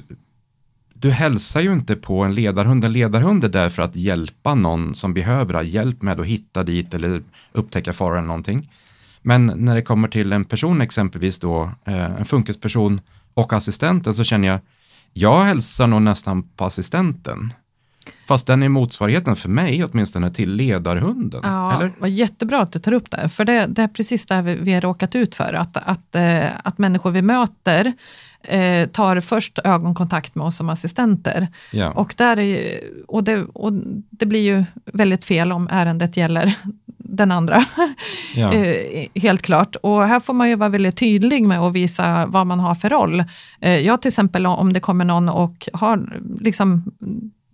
du 0.95 1.11
hälsar 1.11 1.61
ju 1.61 1.73
inte 1.73 1.97
på 1.97 2.23
en 2.23 2.35
ledarhund. 2.35 2.85
En 2.85 2.93
ledarhund 2.93 3.45
är 3.45 3.49
där 3.49 3.69
för 3.69 3.83
att 3.83 3.97
hjälpa 3.97 4.55
någon 4.55 4.95
som 4.95 5.15
behöver 5.15 5.55
ha 5.55 5.63
hjälp 5.63 6.03
med 6.03 6.21
att 6.21 6.27
hitta 6.27 6.63
dit 6.63 6.95
eller 6.95 7.23
upptäcka 7.53 7.93
fara 7.93 8.19
eller 8.19 8.29
någonting. 8.29 8.71
Men 9.23 9.47
när 9.47 9.75
det 9.75 9.83
kommer 9.83 10.09
till 10.09 10.33
en 10.33 10.45
person 10.45 10.81
exempelvis 10.81 11.39
då, 11.39 11.71
eh, 11.85 12.05
en 12.05 12.25
funkisperson 12.25 13.01
och 13.35 13.53
assistenten 13.53 14.15
så 14.15 14.25
känner 14.25 14.49
jag, 14.49 14.61
jag 15.13 15.41
hälsar 15.43 15.87
nog 15.87 16.03
nästan 16.03 16.43
på 16.43 16.65
assistenten. 16.65 17.53
Fast 18.29 18.47
den 18.47 18.63
är 18.63 18.69
motsvarigheten 18.69 19.37
för 19.37 19.49
mig 19.49 19.85
åtminstone 19.85 20.31
till 20.31 20.55
ledarhunden. 20.55 21.41
Ja, 21.45 21.77
eller? 21.77 21.93
Vad 21.99 22.11
jättebra 22.11 22.61
att 22.61 22.73
du 22.73 22.79
tar 22.79 22.93
upp 22.93 23.11
det, 23.11 23.29
för 23.29 23.45
det, 23.45 23.67
det 23.67 23.83
är 23.83 23.89
precis 23.89 24.27
det 24.27 24.43
vi, 24.43 24.55
vi 24.55 24.75
har 24.75 24.81
råkat 24.81 25.15
ut 25.15 25.35
för. 25.35 25.53
Att, 25.53 25.77
att, 25.77 26.15
eh, 26.15 26.45
att 26.65 26.79
människor 26.79 27.11
vi 27.11 27.23
möter 27.23 27.93
eh, 28.45 28.89
tar 28.89 29.21
först 29.21 29.59
ögonkontakt 29.65 30.35
med 30.35 30.47
oss 30.47 30.57
som 30.57 30.71
assistenter. 30.71 31.49
Ja. 31.73 31.91
Och, 31.91 32.15
där 32.17 32.39
är, 32.39 32.81
och, 33.09 33.25
det, 33.25 33.45
och 33.45 33.73
det 34.11 34.27
blir 34.27 34.41
ju 34.41 34.65
väldigt 34.85 35.25
fel 35.25 35.53
om 35.53 35.69
ärendet 35.71 36.17
gäller 36.17 36.55
den 37.13 37.33
andra. 37.33 37.65
Ja. 38.35 38.53
Eh, 38.53 39.07
helt 39.15 39.43
klart. 39.43 39.77
Och 39.77 40.03
här 40.03 40.21
får 40.21 40.35
man 40.35 40.49
ju 40.49 40.57
vara 40.57 40.69
väldigt 40.69 40.97
tydlig 40.97 41.45
med 41.45 41.61
att 41.61 41.73
visa 41.73 42.27
vad 42.27 42.47
man 42.47 42.61
har 42.61 42.75
för 42.75 42.89
roll. 42.89 43.25
Eh, 43.61 43.79
jag 43.79 44.03
till 44.03 44.09
exempel 44.09 44.47
om 44.47 44.73
det 44.73 44.81
kommer 44.81 45.05
någon 45.05 45.29
och 45.29 45.69
har 45.73 46.09
liksom 46.41 46.93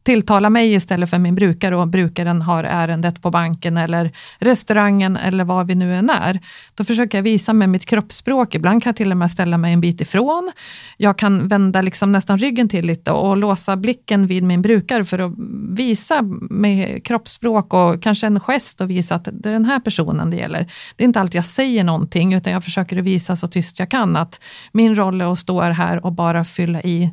tilltala 0.09 0.51
mig 0.51 0.75
istället 0.75 1.11
för 1.11 1.19
min 1.19 1.35
brukare 1.35 1.77
och 1.77 1.89
brukaren 1.89 2.43
har 2.43 2.65
ärendet 2.65 3.23
på 3.23 3.31
banken 3.31 3.77
eller 3.77 4.13
restaurangen 4.39 5.17
eller 5.17 5.45
var 5.45 5.65
vi 5.65 5.75
nu 5.75 5.95
än 5.95 6.11
är. 6.11 6.41
Då 6.75 6.85
försöker 6.85 7.19
jag 7.19 7.23
visa 7.23 7.53
med 7.53 7.69
mitt 7.69 7.87
kroppsspråk. 7.87 8.55
Ibland 8.55 8.83
kan 8.83 8.91
jag 8.91 8.97
till 8.97 9.11
och 9.11 9.17
med 9.17 9.31
ställa 9.31 9.59
mig 9.59 9.73
en 9.73 9.81
bit 9.81 10.01
ifrån. 10.01 10.53
Jag 10.97 11.19
kan 11.19 11.49
vända 11.49 11.83
liksom 11.83 12.13
nästan 12.13 12.39
ryggen 12.39 12.69
till 12.69 12.87
lite 12.87 13.13
och 13.13 13.37
låsa 13.37 13.77
blicken 13.77 14.27
vid 14.27 14.43
min 14.43 14.63
brukare 14.63 15.05
för 15.05 15.19
att 15.19 15.33
visa 15.71 16.23
med 16.51 17.05
kroppsspråk 17.05 17.75
och 17.75 18.03
kanske 18.03 18.27
en 18.27 18.41
gest 18.41 18.81
och 18.81 18.91
visa 18.91 19.15
att 19.15 19.29
det 19.33 19.49
är 19.49 19.53
den 19.53 19.65
här 19.65 19.81
personen 19.81 20.31
det 20.31 20.37
gäller. 20.37 20.73
Det 20.97 21.05
är 21.05 21.07
inte 21.07 21.21
alltid 21.21 21.39
jag 21.39 21.45
säger 21.45 21.85
någonting 21.85 22.35
utan 22.35 22.53
jag 22.53 22.65
försöker 22.65 22.97
visa 22.97 23.37
så 23.37 23.49
tyst 23.49 23.79
jag 23.79 23.91
kan 23.91 24.17
att 24.17 24.41
min 24.73 24.95
roll 24.95 25.21
är 25.21 25.33
att 25.33 25.39
stå 25.39 25.61
här 25.61 26.05
och 26.07 26.13
bara 26.13 26.45
fylla 26.45 26.83
i 26.83 27.11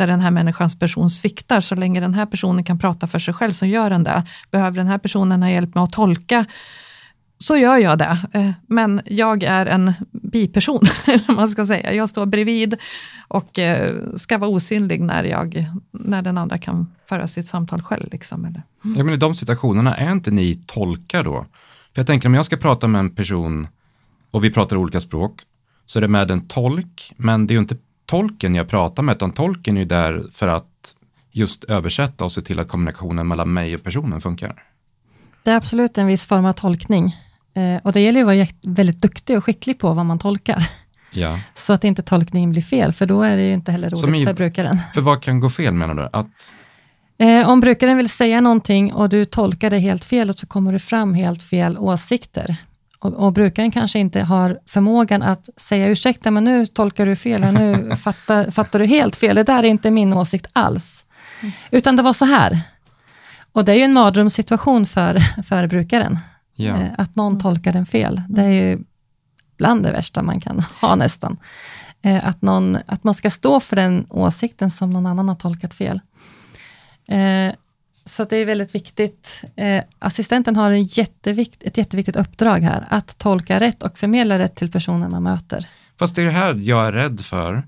där 0.00 0.06
den 0.06 0.20
här 0.20 0.30
människans 0.30 0.78
person 0.78 1.10
sviktar. 1.10 1.60
Så 1.60 1.74
länge 1.74 2.00
den 2.00 2.14
här 2.14 2.26
personen 2.26 2.64
kan 2.64 2.78
prata 2.78 3.06
för 3.06 3.18
sig 3.18 3.34
själv 3.34 3.52
så 3.52 3.66
gör 3.66 3.90
den 3.90 4.04
det. 4.04 4.22
Behöver 4.50 4.76
den 4.76 4.86
här 4.86 4.98
personen 4.98 5.42
ha 5.42 5.50
hjälp 5.50 5.74
med 5.74 5.84
att 5.84 5.92
tolka 5.92 6.46
så 7.38 7.56
gör 7.56 7.76
jag 7.78 7.98
det. 7.98 8.18
Eh, 8.32 8.50
men 8.66 9.00
jag 9.06 9.42
är 9.42 9.66
en 9.66 9.92
biperson, 10.12 10.80
eller 11.06 11.24
vad 11.28 11.36
man 11.36 11.48
ska 11.48 11.66
säga. 11.66 11.94
Jag 11.94 12.08
står 12.08 12.26
bredvid 12.26 12.76
och 13.28 13.58
eh, 13.58 13.94
ska 14.16 14.38
vara 14.38 14.50
osynlig 14.50 15.00
när, 15.00 15.24
jag, 15.24 15.66
när 15.90 16.22
den 16.22 16.38
andra 16.38 16.58
kan 16.58 16.92
föra 17.08 17.26
sitt 17.28 17.46
samtal 17.46 17.82
själv. 17.82 18.08
Liksom, 18.12 18.44
eller. 18.44 18.62
Mm. 18.84 18.98
Ja, 18.98 19.04
men 19.04 19.14
I 19.14 19.16
de 19.16 19.34
situationerna, 19.34 19.96
är 19.96 20.12
inte 20.12 20.30
ni 20.30 20.54
tolkar 20.66 21.24
då? 21.24 21.46
För 21.94 22.00
jag 22.00 22.06
tänker 22.06 22.28
om 22.28 22.34
jag 22.34 22.44
ska 22.44 22.56
prata 22.56 22.86
med 22.86 22.98
en 22.98 23.14
person 23.14 23.68
och 24.30 24.44
vi 24.44 24.50
pratar 24.50 24.76
olika 24.76 25.00
språk, 25.00 25.42
så 25.86 25.98
är 25.98 26.00
det 26.00 26.08
med 26.08 26.30
en 26.30 26.48
tolk, 26.48 27.12
men 27.16 27.46
det 27.46 27.52
är 27.52 27.54
ju 27.54 27.60
inte 27.60 27.76
tolken 28.10 28.54
jag 28.54 28.68
pratar 28.68 29.02
med, 29.02 29.16
utan 29.16 29.32
tolken 29.32 29.76
är 29.76 29.80
ju 29.80 29.86
där 29.86 30.24
för 30.32 30.48
att 30.48 30.94
just 31.32 31.64
översätta 31.64 32.24
och 32.24 32.32
se 32.32 32.40
till 32.42 32.58
att 32.58 32.68
kommunikationen 32.68 33.28
mellan 33.28 33.52
mig 33.52 33.74
och 33.74 33.82
personen 33.84 34.20
funkar. 34.20 34.62
Det 35.42 35.50
är 35.50 35.56
absolut 35.56 35.98
en 35.98 36.06
viss 36.06 36.26
form 36.26 36.44
av 36.44 36.52
tolkning. 36.52 37.16
Eh, 37.54 37.80
och 37.84 37.92
det 37.92 38.00
gäller 38.00 38.20
ju 38.20 38.30
att 38.30 38.36
vara 38.36 38.74
väldigt 38.74 39.02
duktig 39.02 39.36
och 39.38 39.44
skicklig 39.44 39.78
på 39.78 39.92
vad 39.92 40.06
man 40.06 40.18
tolkar. 40.18 40.68
Ja. 41.12 41.38
Så 41.54 41.72
att 41.72 41.84
inte 41.84 42.02
tolkningen 42.02 42.52
blir 42.52 42.62
fel, 42.62 42.92
för 42.92 43.06
då 43.06 43.22
är 43.22 43.36
det 43.36 43.42
ju 43.42 43.52
inte 43.54 43.72
heller 43.72 43.90
roligt 43.90 44.20
i- 44.20 44.24
för 44.24 44.34
brukaren. 44.34 44.78
För 44.94 45.00
vad 45.00 45.22
kan 45.22 45.40
gå 45.40 45.50
fel 45.50 45.74
menar 45.74 45.94
du? 45.94 46.08
Att, 46.12 46.54
Eh, 47.18 47.48
om 47.48 47.60
brukaren 47.60 47.96
vill 47.96 48.08
säga 48.08 48.40
någonting 48.40 48.92
och 48.94 49.08
du 49.08 49.24
tolkar 49.24 49.70
det 49.70 49.78
helt 49.78 50.04
fel, 50.04 50.28
och 50.28 50.34
så 50.38 50.46
kommer 50.46 50.72
det 50.72 50.78
fram 50.78 51.14
helt 51.14 51.42
fel 51.42 51.78
åsikter. 51.78 52.56
Och, 53.00 53.12
och 53.12 53.32
brukaren 53.32 53.70
kanske 53.70 53.98
inte 53.98 54.20
har 54.20 54.58
förmågan 54.66 55.22
att 55.22 55.48
säga 55.56 55.88
ursäkta, 55.88 56.30
men 56.30 56.44
nu 56.44 56.66
tolkar 56.66 57.06
du 57.06 57.16
fel, 57.16 57.42
här, 57.44 57.52
nu 57.52 57.96
fattar, 58.04 58.50
fattar 58.50 58.78
du 58.78 58.86
helt 58.86 59.16
fel, 59.16 59.36
det 59.36 59.42
där 59.42 59.58
är 59.58 59.68
inte 59.68 59.90
min 59.90 60.12
åsikt 60.12 60.46
alls. 60.52 61.04
Utan 61.70 61.96
det 61.96 62.02
var 62.02 62.12
så 62.12 62.24
här. 62.24 62.60
Och 63.52 63.64
det 63.64 63.72
är 63.72 63.76
ju 63.76 63.82
en 63.82 63.92
mardrömssituation 63.92 64.86
för, 64.86 65.42
för 65.42 65.66
brukaren, 65.66 66.18
ja. 66.54 66.76
eh, 66.76 66.90
att 66.98 67.16
någon 67.16 67.40
tolkar 67.40 67.72
den 67.72 67.86
fel. 67.86 68.22
Det 68.28 68.42
är 68.42 68.48
ju 68.48 68.78
bland 69.58 69.82
det 69.82 69.92
värsta 69.92 70.22
man 70.22 70.40
kan 70.40 70.60
ha 70.80 70.94
nästan. 70.94 71.36
Eh, 72.02 72.26
att, 72.28 72.42
någon, 72.42 72.76
att 72.86 73.04
man 73.04 73.14
ska 73.14 73.30
stå 73.30 73.60
för 73.60 73.76
den 73.76 74.06
åsikten 74.10 74.70
som 74.70 74.90
någon 74.90 75.06
annan 75.06 75.28
har 75.28 75.36
tolkat 75.36 75.74
fel. 75.74 76.00
Så 78.10 78.22
att 78.22 78.30
det 78.30 78.36
är 78.36 78.46
väldigt 78.46 78.74
viktigt. 78.74 79.44
Eh, 79.56 79.82
assistenten 79.98 80.56
har 80.56 80.70
en 80.70 80.82
jättevikt, 80.82 81.62
ett 81.62 81.78
jätteviktigt 81.78 82.16
uppdrag 82.16 82.58
här, 82.60 82.86
att 82.90 83.18
tolka 83.18 83.60
rätt 83.60 83.82
och 83.82 83.98
förmedla 83.98 84.38
rätt 84.38 84.56
till 84.56 84.70
personen 84.70 85.10
man 85.10 85.22
möter. 85.22 85.68
Fast 85.98 86.16
det 86.16 86.22
är 86.22 86.26
det 86.26 86.30
här 86.30 86.54
jag 86.54 86.86
är 86.86 86.92
rädd 86.92 87.20
för, 87.20 87.62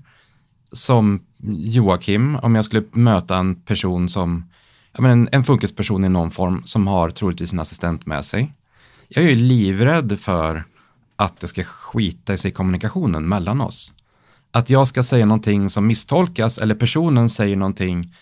som 0.71 1.23
Joakim, 1.57 2.35
om 2.35 2.55
jag 2.55 2.65
skulle 2.65 2.83
möta 2.91 3.37
en 3.37 3.55
person 3.55 4.09
som, 4.09 4.49
menar, 4.97 5.09
en, 5.09 5.29
en 5.31 5.43
funkisperson 5.43 6.05
i 6.05 6.09
någon 6.09 6.31
form 6.31 6.61
som 6.65 6.87
har 6.87 7.09
troligtvis 7.09 7.53
en 7.53 7.59
assistent 7.59 8.05
med 8.05 8.25
sig. 8.25 8.53
Jag 9.07 9.25
är 9.25 9.29
ju 9.29 9.35
livrädd 9.35 10.19
för 10.19 10.63
att 11.15 11.39
det 11.39 11.47
ska 11.47 11.63
skita 11.63 12.33
i 12.33 12.37
sig 12.37 12.51
i 12.51 12.53
kommunikationen 12.53 13.27
mellan 13.27 13.61
oss. 13.61 13.93
Att 14.51 14.69
jag 14.69 14.87
ska 14.87 15.03
säga 15.03 15.25
någonting 15.25 15.69
som 15.69 15.87
misstolkas 15.87 16.57
eller 16.57 16.75
personen 16.75 17.29
säger 17.29 17.55
någonting 17.55 18.13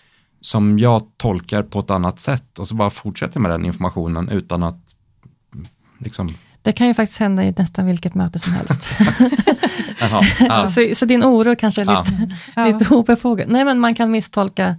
som 0.42 0.78
jag 0.78 1.02
tolkar 1.16 1.62
på 1.62 1.78
ett 1.80 1.90
annat 1.90 2.20
sätt 2.20 2.58
och 2.58 2.68
så 2.68 2.74
bara 2.74 2.90
fortsätter 2.90 3.40
med 3.40 3.50
den 3.50 3.64
informationen 3.64 4.28
utan 4.28 4.62
att 4.62 4.78
liksom, 5.98 6.34
Det 6.62 6.72
kan 6.72 6.86
ju 6.86 6.94
faktiskt 6.94 7.20
hända 7.20 7.44
i 7.44 7.54
nästan 7.58 7.86
vilket 7.86 8.14
möte 8.14 8.38
som 8.38 8.52
helst. 8.52 8.92
jaha, 10.00 10.22
ah, 10.48 10.66
så, 10.66 10.88
så 10.94 11.04
din 11.06 11.24
oro 11.24 11.56
kanske 11.56 11.82
är 11.82 11.86
Ja. 11.86 12.04
lite, 12.08 12.36
Ja. 12.56 12.66
lite 12.66 12.94
obefogad. 12.94 13.48
Nej, 13.48 13.64
men 13.64 13.78
man 13.80 13.94
kan 13.94 14.10
misstolka 14.10 14.76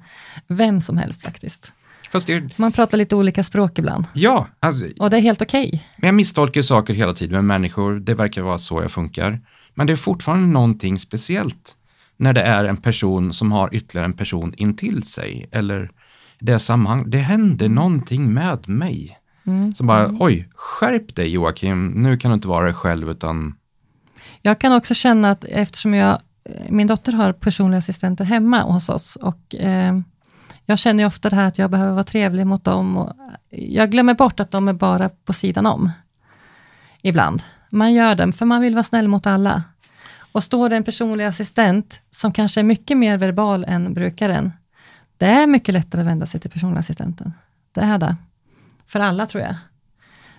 vem 0.47 0.81
som 0.81 0.97
helst 0.97 1.23
faktiskt. 1.23 1.71
fast 2.11 2.27
det 2.27 2.57
Man 2.59 2.71
pratar 2.71 2.97
lite 2.97 3.15
olika 3.15 3.43
språk 3.43 3.79
ibland 3.79 4.05
ja, 4.13 4.47
alltså, 4.59 4.85
och 4.99 5.09
det 5.09 5.17
är 5.17 5.21
helt 5.21 5.41
okej. 5.41 5.83
Men 5.97 6.07
jag 6.07 6.15
misstolkar 6.15 6.59
ju 6.59 6.63
saker 6.63 6.93
hela 6.93 7.13
tiden 7.13 7.35
med 7.35 7.43
människor, 7.45 7.99
det 7.99 8.13
verkar 8.13 8.41
vara 8.41 8.57
så 8.57 8.81
jag 8.81 8.91
funkar. 8.91 9.41
Men 9.75 9.87
det 9.87 9.93
är 9.93 9.97
fortfarande 9.97 10.47
någonting 10.47 10.99
speciellt 10.99 11.75
när 12.17 12.33
det 12.33 12.41
är 12.41 12.65
en 12.65 12.77
person 12.77 13.33
som 13.33 13.51
har 13.51 13.75
ytterligare 13.75 14.05
en 14.05 14.13
person 14.13 14.53
intill 14.57 15.03
sig. 15.03 15.49
Eller 15.51 15.91
det 16.39 16.59
sammanhang, 16.59 17.09
det 17.09 17.17
händer 17.17 17.69
någonting 17.69 18.33
med 18.33 18.69
mig. 18.69 19.19
Som 19.75 19.87
bara, 19.87 20.09
oj, 20.19 20.49
skärp 20.55 21.15
dig 21.15 21.29
Joakim, 21.29 21.87
nu 21.87 22.17
kan 22.17 22.31
du 22.31 22.35
inte 22.35 22.47
vara 22.47 22.65
dig 22.65 22.73
själv 22.73 23.09
utan, 23.09 23.55
Jag 24.41 24.59
kan 24.59 24.73
också 24.73 24.93
känna 24.93 25.29
att 25.29 25.43
eftersom 25.43 25.93
jag, 25.93 26.21
eh, 26.49 26.69
min 26.69 26.87
dotter 26.87 27.11
har 27.11 27.33
personliga 27.33 27.77
assistenter 27.77 28.25
hemma 28.25 28.61
hos 28.61 28.89
oss 28.89 29.15
och 29.15 29.55
eh, 29.55 29.99
jag 30.65 30.79
känner 30.79 31.05
ofta 31.05 31.29
det 31.29 31.35
här 31.35 31.47
att 31.47 31.57
jag 31.57 31.71
behöver 31.71 31.91
vara 31.91 32.03
trevlig 32.03 32.47
mot 32.47 32.63
dem 32.63 32.97
och 32.97 33.13
jag 33.49 33.91
glömmer 33.91 34.13
bort 34.13 34.39
att 34.39 34.51
de 34.51 34.67
är 34.67 34.73
bara 34.73 35.09
på 35.09 35.33
sidan 35.33 35.65
om. 35.65 35.91
Ibland. 37.01 37.43
Man 37.71 37.93
gör 37.93 38.15
dem 38.15 38.33
för 38.33 38.45
man 38.45 38.61
vill 38.61 38.73
vara 38.73 38.83
snäll 38.83 39.07
mot 39.07 39.27
alla. 39.27 39.63
Och 40.33 40.43
står 40.43 40.69
det 40.69 40.75
en 40.75 40.83
personlig 40.83 41.25
assistent 41.25 42.01
som 42.09 42.31
kanske 42.31 42.59
är 42.61 42.63
mycket 42.63 42.97
mer 42.97 43.17
verbal 43.17 43.65
än 43.67 43.93
brukaren, 43.93 44.51
det 45.17 45.25
är 45.25 45.47
mycket 45.47 45.73
lättare 45.73 46.01
att 46.01 46.07
vända 46.07 46.25
sig 46.25 46.39
till 46.39 46.51
personliga 46.51 46.79
assistenten. 46.79 47.33
Det 47.71 47.81
är 47.81 47.97
det. 47.97 48.15
För 48.87 48.99
alla 48.99 49.25
tror 49.27 49.43
jag. 49.43 49.55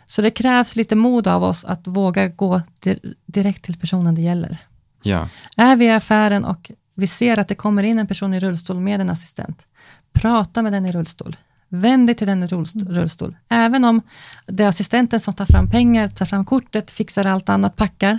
Så 0.07 0.23
det 0.23 0.31
krävs 0.31 0.77
lite 0.77 0.97
mod 0.97 1.27
av 1.29 1.45
oss 1.45 1.65
att 1.65 1.87
våga 1.87 2.29
gå 2.29 2.63
di- 2.81 3.15
direkt 3.27 3.65
till 3.65 3.77
personen 3.79 4.15
det 4.15 4.23
gäller. 4.23 4.59
ja, 5.03 5.29
Är 5.57 5.77
vi 5.77 5.85
i 5.85 5.91
affären 5.91 6.45
och 6.45 6.71
vi 6.95 7.07
ser 7.07 7.39
att 7.39 7.49
det 7.49 7.55
kommer 7.55 7.83
in 7.83 7.99
en 7.99 8.07
person 8.07 8.35
i 8.35 8.41
rullstol 8.41 8.81
med 8.81 9.01
en 9.01 9.11
assistent, 9.11 9.67
prata 10.13 10.63
med 10.63 10.73
den 10.73 10.87
i 10.87 10.93
rullstol. 10.93 11.37
Vänd 11.69 12.09
dig 12.09 12.15
till 12.15 12.27
den 12.27 12.43
i 12.43 12.47
rullst- 12.47 12.89
rullstol. 12.95 13.37
Även 13.49 13.85
om 13.85 14.03
det 14.47 14.65
är 14.65 14.69
assistenten 14.69 15.21
som 15.21 15.35
tar 15.35 15.45
fram 15.47 15.71
pengar, 15.71 16.09
tar 16.09 16.27
fram 16.27 16.45
kortet, 16.45 16.91
fixar 16.91 17.25
allt 17.27 17.49
annat, 17.49 17.77
packar. 17.77 18.19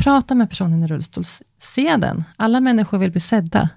Prata 0.00 0.34
med 0.34 0.48
personen 0.50 0.82
i 0.82 0.86
rullstol. 0.86 1.24
Se 1.58 1.96
den. 1.96 2.24
Alla 2.36 2.60
människor 2.60 2.98
vill 2.98 3.10
bli 3.10 3.20
sedda. 3.20 3.68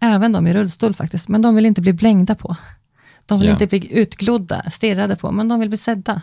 Även 0.00 0.32
de 0.32 0.46
i 0.46 0.52
rullstol 0.54 0.94
faktiskt, 0.94 1.28
men 1.28 1.42
de 1.42 1.54
vill 1.54 1.66
inte 1.66 1.80
bli 1.80 1.92
blängda 1.92 2.34
på. 2.34 2.56
De 3.26 3.38
vill 3.40 3.48
Ja. 3.48 3.52
inte 3.52 3.66
bli 3.66 3.98
utglodda, 4.00 4.70
stirrade 4.70 5.16
på, 5.16 5.32
men 5.32 5.48
de 5.48 5.60
vill 5.60 5.68
bli 5.68 5.78
sedda. 5.78 6.22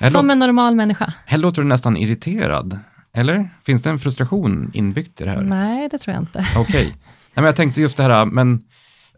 Här, 0.00 0.10
Som 0.10 0.30
en 0.30 0.38
normal 0.38 0.74
människa. 0.74 1.12
här 1.26 1.38
låter 1.38 1.62
du 1.62 1.68
nästan 1.68 1.96
irriterad. 1.96 2.78
Eller? 3.14 3.50
Finns 3.66 3.82
det 3.82 3.90
en 3.90 3.98
frustration 3.98 4.70
inbyggt 4.74 5.20
i 5.20 5.24
det 5.24 5.30
här? 5.30 5.42
Nej, 5.42 5.88
det 5.90 5.98
tror 5.98 6.14
jag 6.14 6.22
inte. 6.22 6.44
Okej. 6.56 6.84
Nej, 6.94 6.96
men 7.34 7.44
jag 7.44 7.56
tänkte 7.56 7.80
just 7.80 7.96
det 7.96 8.02
här, 8.02 8.24
men 8.24 8.60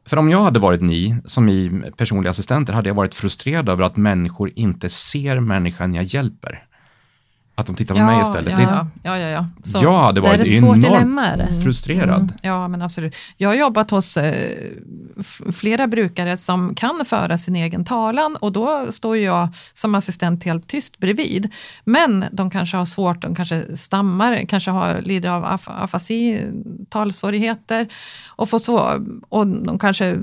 för 0.06 0.16
om 0.16 0.30
jag 0.30 0.42
hade 0.44 0.58
varit 0.58 0.80
ni, 0.82 1.16
som 1.24 1.48
i 1.48 1.82
personliga 1.96 2.30
assistenter, 2.30 2.72
hade 2.72 2.88
jag 2.90 2.94
varit 2.94 3.14
frustrerad 3.14 3.68
över 3.68 3.82
att 3.84 3.96
människor 3.96 4.50
inte 4.56 4.88
ser 4.88 5.40
människan 5.40 5.94
jag 5.94 6.04
hjälper. 6.04 6.64
Att 7.56 7.66
de 7.66 7.74
tittar 7.76 7.94
på 7.94 8.02
mig 8.02 8.22
istället. 8.22 8.52
Ja, 8.52 8.56
Det- 8.58 8.62
ja, 8.62 8.86
ja, 9.02 9.18
ja, 9.18 9.28
ja. 9.28 9.46
Så- 9.64 9.78
jag 9.82 9.98
hade 10.02 10.20
Det 10.20 10.26
är 10.26 10.30
varit 10.30 10.40
ett 10.46 10.58
svårt 10.58 10.76
enormt 10.76 10.82
dilemma. 10.82 11.26
är 11.26 11.36
det. 11.36 11.60
frustrerad. 11.62 12.32
Ja, 12.42 12.68
men 12.68 12.82
absolut. 12.82 13.16
Jag 13.36 13.48
har 13.48 13.54
jobbat 13.54 13.90
hos 13.90 14.16
eh, 14.16 14.34
flera 15.52 15.86
brukare 15.86 16.36
som 16.36 16.74
kan 16.74 17.00
föra 17.04 17.38
sin 17.38 17.56
egen 17.56 17.84
talan 17.84 18.36
och 18.36 18.52
då 18.52 18.86
står 18.90 19.16
jag 19.16 19.48
som 19.72 19.94
assistent 19.94 20.44
helt 20.44 20.66
tyst 20.68 20.98
bredvid. 20.98 21.52
Men 21.84 22.24
de 22.32 22.50
kanske 22.50 22.76
har 22.76 22.84
svårt, 22.84 23.22
de 23.22 23.34
kanske 23.34 23.76
stammar, 23.76 24.44
kanske 24.48 24.70
har, 24.70 25.00
lider 25.02 25.28
av 25.30 25.44
af 25.44 25.68
afasi, 25.68 26.40
talsvårigheter 26.88 27.86
och, 28.26 28.48
får 28.48 28.58
så, 28.58 29.06
och 29.28 29.46
de 29.46 29.78
kanske 29.78 30.16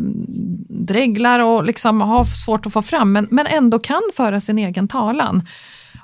dreglar 0.69 1.39
och 1.39 1.63
liksom 1.65 2.01
har 2.01 2.23
svårt 2.23 2.65
att 2.65 2.73
få 2.73 2.81
fram 2.81 3.11
men, 3.11 3.27
men 3.31 3.45
ändå 3.47 3.79
kan 3.79 4.01
föra 4.13 4.39
sin 4.41 4.57
egen 4.57 4.87
talan. 4.87 5.43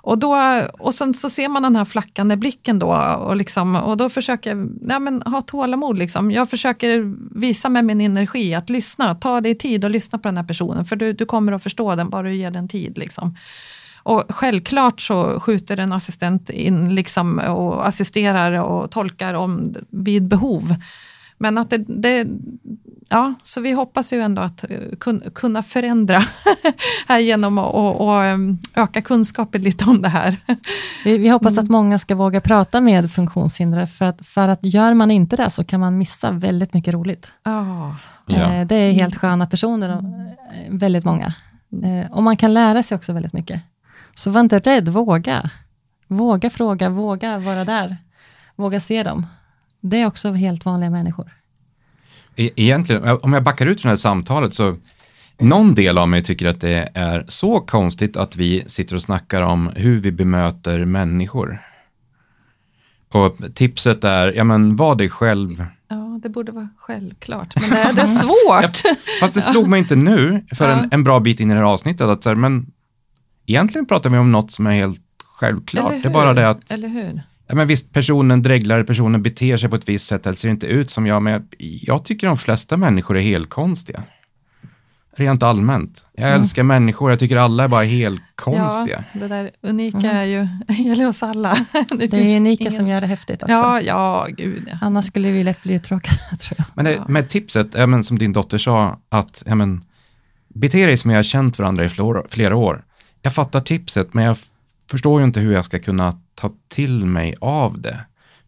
Och, 0.08 0.18
då, 0.18 0.62
och 0.80 0.94
sen 0.94 1.14
så 1.14 1.30
ser 1.30 1.50
man 1.50 1.64
den 1.64 1.76
här 1.76 1.86
flackande 1.86 2.38
blicken 2.38 2.80
då 2.80 2.88
och, 3.20 3.36
liksom, 3.36 3.76
och 3.76 3.98
då 3.98 4.10
försöker 4.10 4.50
jag 4.56 4.70
ja, 4.90 5.00
men, 5.00 5.22
ha 5.22 5.42
tålamod. 5.42 5.98
Liksom. 5.98 6.32
Jag 6.32 6.50
försöker 6.50 7.16
visa 7.40 7.70
med 7.70 7.86
min 7.86 8.02
energi 8.02 8.56
att 8.56 8.70
lyssna, 8.70 9.16
ta 9.16 9.42
dig 9.42 9.56
tid 9.56 9.86
och 9.86 9.92
lyssna 9.92 10.18
på 10.18 10.28
den 10.28 10.38
här 10.38 10.44
personen 10.44 10.86
för 10.86 10.96
du, 10.96 11.14
du 11.14 11.26
kommer 11.26 11.52
att 11.52 11.64
förstå 11.64 11.96
den 11.96 12.10
bara 12.10 12.24
du 12.24 12.36
ger 12.36 12.52
den 12.52 12.68
tid. 12.68 12.98
Liksom. 12.98 13.36
Och 14.04 14.24
självklart 14.30 15.02
så 15.02 15.40
skjuter 15.40 15.78
en 15.78 15.94
assistent 15.94 16.50
in 16.50 16.96
liksom, 16.96 17.40
och 17.40 17.88
assisterar 17.88 18.64
och 18.64 18.92
tolkar 18.92 19.34
om 19.34 19.76
vid 19.90 20.28
behov. 20.28 20.76
Men 21.38 21.58
att 21.58 21.70
det, 21.70 21.78
det 21.78 22.28
ja, 23.10 23.34
så 23.44 23.62
vi 23.62 23.72
hoppas 23.72 24.14
ju 24.14 24.22
ändå 24.22 24.42
att 24.42 24.72
eh, 24.72 24.78
kun, 25.00 25.22
kunna 25.36 25.64
förändra 25.64 26.20
här 27.08 27.20
genom 27.20 27.58
att 27.58 27.74
och, 27.74 28.08
och, 28.08 28.24
em, 28.26 28.58
öka 28.76 29.02
kunskapen 29.02 29.62
lite 29.62 29.86
om 29.86 30.02
det 30.02 30.10
här. 30.10 30.38
Vi, 31.06 31.18
vi 31.18 31.30
hoppas 31.30 31.52
Mm. 31.54 31.64
att 31.64 31.70
många 31.70 32.00
ska 32.00 32.16
våga 32.16 32.42
prata 32.42 32.82
med 32.82 33.12
funktionshindrade, 33.12 33.88
för 33.88 34.06
att, 34.06 34.28
för 34.28 34.48
att 34.48 34.60
gör 34.62 34.94
man 34.94 35.12
inte 35.12 35.36
det 35.36 35.50
så 35.50 35.64
kan 35.64 35.80
man 35.80 35.98
missa 35.98 36.32
väldigt 36.32 36.74
mycket 36.74 36.94
roligt. 36.94 37.32
Ja. 37.44 37.96
Ja. 38.26 38.66
Det 38.66 38.76
är 38.76 38.92
helt 38.94 39.16
sköna 39.16 39.48
personer, 39.48 39.90
eh, 39.90 40.00
väldigt 40.70 41.06
många. 41.06 41.34
Och 42.12 42.24
man 42.24 42.38
kan 42.38 42.54
lära 42.54 42.84
sig 42.84 42.96
också 42.96 43.14
väldigt 43.14 43.34
mycket. 43.34 43.62
Så 44.16 44.32
var 44.32 44.42
inte 44.42 44.60
rädd, 44.60 44.90
våga. 44.90 45.50
Våga 46.08 46.50
fråga, 46.50 46.90
våga 46.90 47.38
vara 47.40 47.66
där. 47.66 47.98
Våga 48.56 48.80
se 48.80 49.04
dem. 49.04 49.26
Det 49.90 50.02
är 50.02 50.06
också 50.08 50.32
helt 50.34 50.66
vanliga 50.66 50.90
människor. 50.90 51.32
E- 52.36 52.50
Egentligen, 52.56 53.18
om 53.22 53.34
jag 53.34 53.44
backar 53.44 53.66
ut 53.66 53.82
från 53.82 53.90
det 53.90 53.92
här 53.92 53.98
samtalet 53.98 54.54
så 54.54 54.78
någon 55.40 55.76
del 55.76 55.98
av 55.98 56.10
mig 56.10 56.24
tycker 56.24 56.46
att 56.48 56.62
det 56.62 56.90
är 56.94 57.26
så 57.28 57.60
konstigt 57.60 58.18
att 58.18 58.36
vi 58.36 58.64
sitter 58.68 58.96
och 58.96 59.02
snackar 59.02 59.42
om 59.42 59.72
hur 59.76 60.00
vi 60.00 60.12
bemöter 60.12 60.86
människor. 60.86 61.60
Och 63.10 63.38
tipset 63.54 64.04
är, 64.04 64.34
ja 64.34 64.44
men 64.44 64.76
var 64.76 64.96
dig 64.96 65.10
själv. 65.10 65.66
Ja, 65.88 66.20
det 66.24 66.30
borde 66.30 66.52
vara 66.52 66.70
självklart, 66.78 67.62
men 67.62 67.70
det 67.70 67.78
är, 67.78 67.94
det 67.94 68.02
är 68.02 68.08
svårt. 68.08 68.98
Fast 69.20 69.34
det 69.34 69.42
slog 69.42 69.68
mig 69.68 69.80
inte 69.80 69.96
nu, 69.96 70.46
för 70.56 70.70
en, 70.70 70.90
en 70.92 71.04
bra 71.04 71.20
bit 71.20 71.40
in 71.40 71.52
i 71.52 71.54
det 71.54 71.60
här 71.60 71.68
avsnittet, 71.68 72.02
att 72.08 72.24
så 72.24 72.30
här, 72.30 72.36
men 72.36 72.72
egentligen 73.46 73.86
pratar 73.86 74.10
vi 74.10 74.18
om 74.18 74.32
något 74.32 74.52
som 74.52 74.68
är 74.68 74.72
helt 74.72 75.02
självklart. 75.24 75.92
Det 76.04 76.10
är 76.10 76.14
bara 76.14 76.34
det 76.34 76.50
att, 76.50 76.72
Eller 76.72 76.88
hur? 76.88 77.22
Ja 77.48 77.56
men 77.56 77.68
visst, 77.68 77.94
personen 77.94 78.44
dreglar, 78.44 78.84
personen 78.84 79.24
beter 79.24 79.58
sig 79.58 79.70
på 79.70 79.76
ett 79.76 79.90
visst 79.90 80.08
sätt, 80.08 80.26
eller 80.26 80.36
ser 80.36 80.50
inte 80.50 80.68
ut 80.68 80.90
som 80.90 81.06
jag, 81.06 81.22
men 81.22 81.34
jag, 81.34 81.44
jag 81.60 82.06
tycker 82.06 82.28
de 82.28 82.38
flesta 82.38 82.78
människor 82.78 83.18
är 83.18 83.22
helt 83.22 83.50
konstiga. 83.50 84.04
Rent 85.20 85.44
allmänt. 85.44 86.06
Jag 86.14 86.32
älskar 86.32 86.64
människor, 86.64 87.10
jag 87.10 87.20
tycker 87.20 87.38
alla 87.38 87.64
är 87.64 87.68
bara 87.68 87.84
helt 87.84 88.22
konstiga. 88.36 89.04
Ja, 89.14 89.20
det 89.20 89.28
där 89.28 89.52
unika 89.62 90.12
är 90.12 90.26
ju, 90.26 90.48
gäller 90.84 91.08
oss 91.08 91.24
alla. 91.24 91.58
Det, 91.90 92.08
Det 92.08 92.18
är 92.18 92.38
unika 92.38 92.62
ingen- 92.64 92.74
som 92.74 92.88
gör 92.88 93.02
det 93.02 93.08
häftigt 93.08 93.44
också. 93.44 93.54
Ja, 93.54 93.82
ja, 93.82 94.28
gud 94.38 94.64
ja. 94.72 94.78
Annars 94.82 95.06
skulle 95.06 95.32
vi 95.32 95.44
lätt 95.44 95.64
bli 95.64 95.74
uttråkade, 95.74 96.18
tror 96.40 96.56
jag. 96.58 96.66
Men 96.74 96.86
det, 96.86 97.04
med 97.08 97.30
tipset, 97.30 97.68
ja, 97.74 97.86
men 97.86 98.04
som 98.04 98.20
din 98.20 98.34
dotter 98.34 98.58
sa, 98.58 99.00
att 99.10 99.44
ja, 99.46 99.56
men, 99.56 99.84
bete 100.48 100.86
dig 100.86 100.98
som 100.98 101.12
jag 101.12 101.18
har 101.18 101.24
känt 101.24 101.60
varandra 101.60 101.86
i 101.86 101.90
flera, 102.30 102.56
år. 102.56 102.84
Jag 103.22 103.34
fattar 103.34 103.62
tipset, 103.62 104.14
men 104.14 104.24
jag 104.26 104.38
förstår 104.92 105.20
ju 105.22 105.26
inte 105.28 105.40
hur 105.40 105.54
jag 105.54 105.66
ska 105.66 105.80
kunna 105.80 106.20
ta 106.38 106.52
till 106.68 107.06
mig 107.06 107.36
av 107.42 107.82
det. 107.82 108.00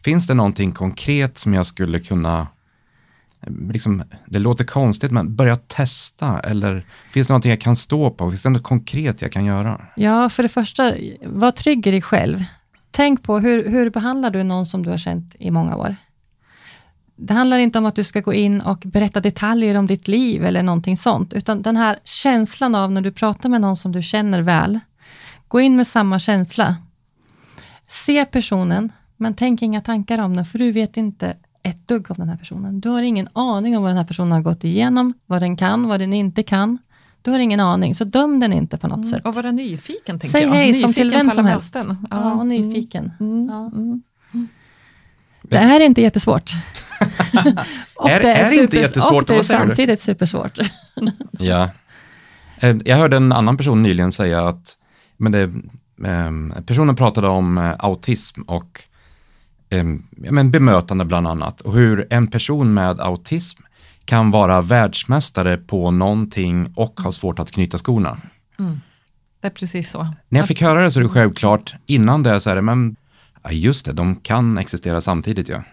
Finns 0.04 0.28
det 0.28 0.34
någonting 0.34 0.72
konkret 0.72 1.38
som 1.38 1.54
jag 1.54 1.66
skulle 1.66 2.00
kunna, 2.00 2.48
liksom, 3.72 4.04
det 4.28 4.40
låter 4.40 4.66
konstigt, 4.66 5.12
men 5.12 5.36
börja 5.36 5.56
testa, 5.56 6.40
eller 6.40 6.86
finns 7.12 7.28
det 7.28 7.32
någonting 7.32 7.52
jag 7.52 7.62
kan 7.62 7.76
stå 7.76 8.10
på? 8.12 8.30
Finns 8.30 8.42
det 8.42 8.50
något 8.50 8.64
konkret 8.64 9.22
jag 9.22 9.32
kan 9.32 9.46
göra? 9.46 9.82
Ja, 9.96 10.30
för 10.30 10.44
det 10.44 10.50
första, 10.50 10.94
var 11.22 11.52
trygg 11.52 11.88
i 11.88 11.92
dig 11.92 12.02
själv. 12.02 12.44
Tänk 12.92 13.24
på 13.24 13.40
hur, 13.40 13.70
hur 13.70 13.90
behandlar 13.90 14.30
du 14.30 14.44
någon 14.44 14.66
som 14.66 14.84
du 14.84 14.90
har 14.90 14.98
känt 14.98 15.36
i 15.40 15.52
många 15.52 15.76
år? 15.76 15.96
Det 17.16 17.34
handlar 17.34 17.58
inte 17.58 17.80
om 17.80 17.86
att 17.86 17.96
du 17.96 18.04
ska 18.04 18.22
gå 18.22 18.34
in 18.34 18.62
och 18.62 18.80
berätta 18.86 19.20
detaljer 19.20 19.76
om 19.76 19.88
ditt 19.88 20.08
liv 20.08 20.46
eller 20.46 20.64
någonting 20.64 20.98
sånt, 20.98 21.34
utan 21.34 21.62
den 21.62 21.78
här 21.78 22.00
känslan 22.04 22.76
av 22.76 22.92
när 22.92 23.02
du 23.02 23.12
pratar 23.12 23.50
med 23.50 23.62
någon 23.62 23.76
som 23.76 23.92
du 23.92 24.02
känner 24.02 24.42
väl, 24.42 24.80
gå 25.48 25.62
in 25.62 25.76
med 25.76 25.88
samma 25.88 26.20
känsla. 26.20 26.76
Se 27.90 28.26
personen, 28.26 28.92
men 29.18 29.34
tänk 29.34 29.62
inga 29.62 29.82
tankar 29.82 30.20
om 30.20 30.36
den, 30.36 30.46
för 30.46 30.60
du 30.60 30.72
vet 30.72 30.98
inte 30.98 31.38
ett 31.64 31.88
dugg 31.88 32.12
om 32.12 32.16
den 32.18 32.30
här 32.30 32.38
personen. 32.38 32.80
Du 32.82 32.90
har 32.90 33.02
ingen 33.02 33.28
aning 33.34 33.78
om 33.78 33.84
vad 33.84 33.90
den 33.92 33.98
här 33.98 34.04
personen 34.06 34.32
har 34.32 34.42
gått 34.42 34.64
igenom, 34.64 35.14
vad 35.26 35.42
den 35.42 35.58
kan, 35.58 35.88
vad 35.88 36.00
den 36.00 36.14
inte 36.14 36.44
kan. 36.44 36.78
Du 37.22 37.32
har 37.32 37.40
ingen 37.40 37.60
aning, 37.60 37.96
så 37.96 38.04
döm 38.04 38.40
den 38.40 38.54
inte 38.54 38.78
på 38.78 38.88
något 38.88 39.08
sätt. 39.08 39.26
Och 39.26 39.36
vara 39.36 39.52
nyfiken, 39.52 40.20
tänker 40.20 40.28
Säg 40.28 40.42
jag. 40.44 40.50
hej 40.52 40.74
som 40.74 40.94
till 40.94 41.08
Nyfiken 41.08 41.26
vem 41.28 41.36
som 41.36 41.46
helst. 41.46 41.76
möten. 41.76 42.08
Ja, 42.12 42.34
och 42.34 42.48
nyfiken. 42.48 43.12
Mm, 43.20 43.48
Ja. 43.50 43.72
mm. 43.76 44.02
Det 45.44 45.58
är 45.58 45.80
inte 45.80 46.02
jättesvårt. 46.02 46.52
och 47.96 48.10
Är- 48.10 48.22
det 48.22 48.34
är 48.34 48.50
det 48.50 48.56
inte 48.56 48.78
jättesvårt? 48.78 49.14
Och 49.30 49.36
det 49.36 49.40
är 49.40 49.44
samtidigt 49.44 50.00
supersvårt. 50.00 50.58
Ja. 51.32 51.70
Eh, 52.60 52.78
Jag 52.86 52.98
hörde 52.98 53.18
en 53.18 53.32
annan 53.32 53.58
person 53.58 53.84
nyligen 53.84 54.12
säga 54.12 54.48
att 54.48 54.78
men 55.18 55.32
det, 55.32 55.52
eh, 56.06 56.62
personen 56.66 56.96
pratade 56.96 57.28
om 57.28 57.58
eh, 57.58 57.76
autism 57.80 58.42
och 58.42 58.82
eh, 59.70 59.86
men 60.10 60.52
bemötande 60.52 61.06
bland 61.06 61.28
annat 61.28 61.62
och 61.62 61.74
hur 61.74 62.08
en 62.10 62.28
person 62.28 62.74
med 62.74 63.00
autism 63.00 63.64
kan 64.06 64.32
vara 64.32 64.62
världsmästare 64.62 65.58
på 65.58 65.92
någonting 65.92 66.74
och 66.76 67.00
ha 67.00 67.12
svårt 67.12 67.40
att 67.40 67.52
knyta 67.52 67.78
skorna. 67.78 68.18
Det 69.42 69.48
är 69.48 69.52
precis 69.52 69.90
så. 69.90 70.08
När 70.30 70.40
jag 70.40 70.48
fick 70.48 70.62
höra 70.62 70.82
det 70.82 70.92
så 70.92 71.00
är 71.00 71.04
det 71.04 71.10
självklart, 71.10 71.76
innan 71.86 72.24
det 72.24 72.40
så 72.40 72.50
är 72.50 72.56
det, 72.56 72.62
men 72.62 72.96
ja, 73.44 73.52
just 73.52 73.86
det, 73.86 73.94
de 73.94 74.16
kan 74.16 74.58
existera 74.58 75.02
samtidigt 75.02 75.50
ja. 75.50 75.64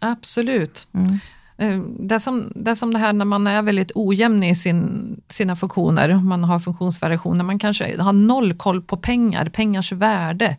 Absolut. 0.00 0.88
Mm. 0.94 1.18
Ehm, 1.58 1.96
det 2.08 2.14
är, 2.14 2.18
som, 2.18 2.52
det 2.54 2.70
är 2.70 2.74
som 2.74 2.92
det 2.92 2.98
här 2.98 3.12
när 3.12 3.24
man 3.24 3.46
är 3.46 3.62
väldigt 3.62 3.92
ojämn 3.94 4.42
i 4.42 4.54
sin, 4.54 5.16
sina 5.28 5.56
funktioner, 5.56 6.14
man 6.14 6.44
har 6.44 6.58
funktionsvariationer, 6.58 7.44
man 7.44 7.58
kanske 7.58 8.02
har 8.02 8.12
noll 8.12 8.54
koll 8.54 8.82
på 8.82 8.96
pengar, 8.96 9.46
pengars 9.48 9.92
värde. 9.92 10.56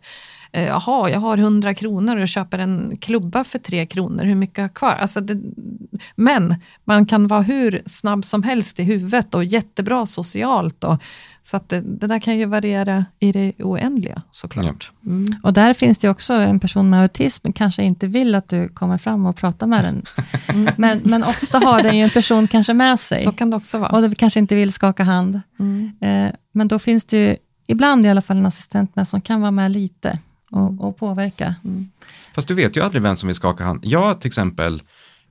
Eh, 0.56 0.66
Jaha, 0.66 1.10
jag 1.10 1.20
har 1.20 1.38
100 1.38 1.74
kronor 1.74 2.16
och 2.16 2.28
köper 2.28 2.58
en 2.58 2.96
klubba 3.00 3.44
för 3.44 3.58
3 3.58 3.86
kronor, 3.86 4.24
hur 4.24 4.34
mycket 4.34 4.56
har 4.56 4.64
jag 4.64 4.74
kvar? 4.74 4.94
Alltså 5.00 5.20
det, 5.20 5.40
men 6.14 6.54
man 6.84 7.06
kan 7.06 7.26
vara 7.26 7.42
hur 7.42 7.82
snabb 7.86 8.24
som 8.24 8.42
helst 8.42 8.80
i 8.80 8.82
huvudet 8.82 9.34
och 9.34 9.44
jättebra 9.44 10.06
socialt. 10.06 10.84
Och, 10.84 11.02
så 11.42 11.56
att 11.56 11.68
det, 11.68 11.80
det 11.80 12.06
där 12.06 12.18
kan 12.18 12.38
ju 12.38 12.46
variera 12.46 13.04
i 13.18 13.32
det 13.32 13.52
oändliga 13.58 14.22
såklart. 14.30 14.90
Mm. 15.06 15.26
Och 15.42 15.52
där 15.52 15.72
finns 15.72 15.98
det 15.98 16.08
också 16.08 16.34
en 16.34 16.60
person 16.60 16.90
med 16.90 17.02
autism, 17.02 17.52
kanske 17.52 17.82
inte 17.82 18.06
vill 18.06 18.34
att 18.34 18.48
du 18.48 18.68
kommer 18.68 18.98
fram 18.98 19.26
och 19.26 19.36
pratar 19.36 19.66
med 19.66 19.84
den. 19.84 20.04
Men, 20.76 21.00
men 21.04 21.24
ofta 21.24 21.58
har 21.58 21.82
den 21.82 21.96
ju 21.96 22.02
en 22.02 22.10
person 22.10 22.48
kanske 22.48 22.74
med 22.74 23.00
sig. 23.00 23.24
Så 23.24 23.32
kan 23.32 23.50
det 23.50 23.56
också 23.56 23.78
vara. 23.78 23.90
Och 23.90 24.02
du 24.10 24.14
kanske 24.14 24.40
inte 24.40 24.54
vill 24.54 24.72
skaka 24.72 25.04
hand. 25.04 25.40
Mm. 25.58 25.92
Eh, 26.00 26.34
men 26.52 26.68
då 26.68 26.78
finns 26.78 27.04
det 27.04 27.16
ju 27.16 27.36
ibland 27.66 28.06
i 28.06 28.08
alla 28.08 28.22
fall 28.22 28.36
en 28.36 28.46
assistent 28.46 28.96
med 28.96 29.08
som 29.08 29.20
kan 29.20 29.40
vara 29.40 29.50
med 29.50 29.70
lite 29.70 30.18
och, 30.50 30.84
och 30.84 30.96
påverka. 30.96 31.54
Fast 32.34 32.48
du 32.48 32.54
vet 32.54 32.76
ju 32.76 32.80
aldrig 32.80 33.02
vem 33.02 33.16
som 33.16 33.26
vill 33.26 33.36
skaka 33.36 33.64
hand. 33.64 33.80
Jag 33.84 34.20
till 34.20 34.28
exempel 34.28 34.82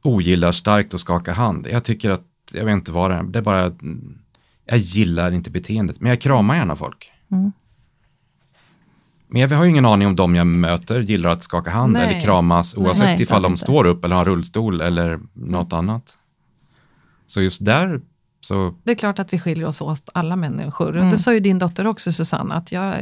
ogillar 0.01 0.51
starkt 0.51 0.93
att 0.93 0.99
skaka 0.99 1.34
hand. 1.34 1.67
Jag 1.71 1.84
tycker 1.84 2.10
att, 2.10 2.23
jag 2.54 2.65
vet 2.65 2.73
inte 2.73 2.91
vad 2.91 3.12
det 3.12 3.15
är, 3.15 3.23
det 3.23 3.39
är 3.39 3.43
bara, 3.43 3.63
mm, 3.63 4.17
jag 4.65 4.78
gillar 4.78 5.32
inte 5.32 5.51
beteendet, 5.51 6.01
men 6.01 6.10
jag 6.10 6.21
kramar 6.21 6.56
gärna 6.56 6.75
folk. 6.75 7.12
Mm. 7.32 7.51
Men 9.28 9.41
jag 9.41 9.49
har 9.49 9.63
ju 9.63 9.69
ingen 9.69 9.86
aning 9.86 10.08
om 10.08 10.15
de 10.15 10.36
jag 10.36 10.47
möter 10.47 11.01
gillar 11.01 11.30
att 11.30 11.43
skaka 11.43 11.71
hand 11.71 11.93
Nej. 11.93 12.10
eller 12.10 12.21
kramas 12.21 12.78
oavsett 12.78 13.06
Nej, 13.06 13.21
ifall 13.21 13.41
de 13.41 13.51
inte. 13.51 13.63
står 13.63 13.86
upp 13.86 14.06
eller 14.06 14.15
har 14.15 14.25
rullstol 14.25 14.82
eller 14.82 15.19
något 15.34 15.73
annat. 15.73 16.17
Så 17.28 17.41
just 17.41 17.65
där 17.65 18.01
så, 18.47 18.75
Det 18.84 18.91
är 18.91 18.95
klart 18.95 19.19
att 19.19 19.34
vi 19.34 19.39
skiljer 19.39 19.67
oss 19.67 19.81
åt 19.81 20.10
alla 20.13 20.36
människor. 20.36 20.97
Mm. 20.97 21.10
Det 21.10 21.19
sa 21.19 21.34
ju 21.34 21.39
din 21.39 21.60
dotter 21.60 21.88
också 21.88 22.12
Susanne, 22.12 22.55
att 22.55 22.71
jag, 22.71 22.95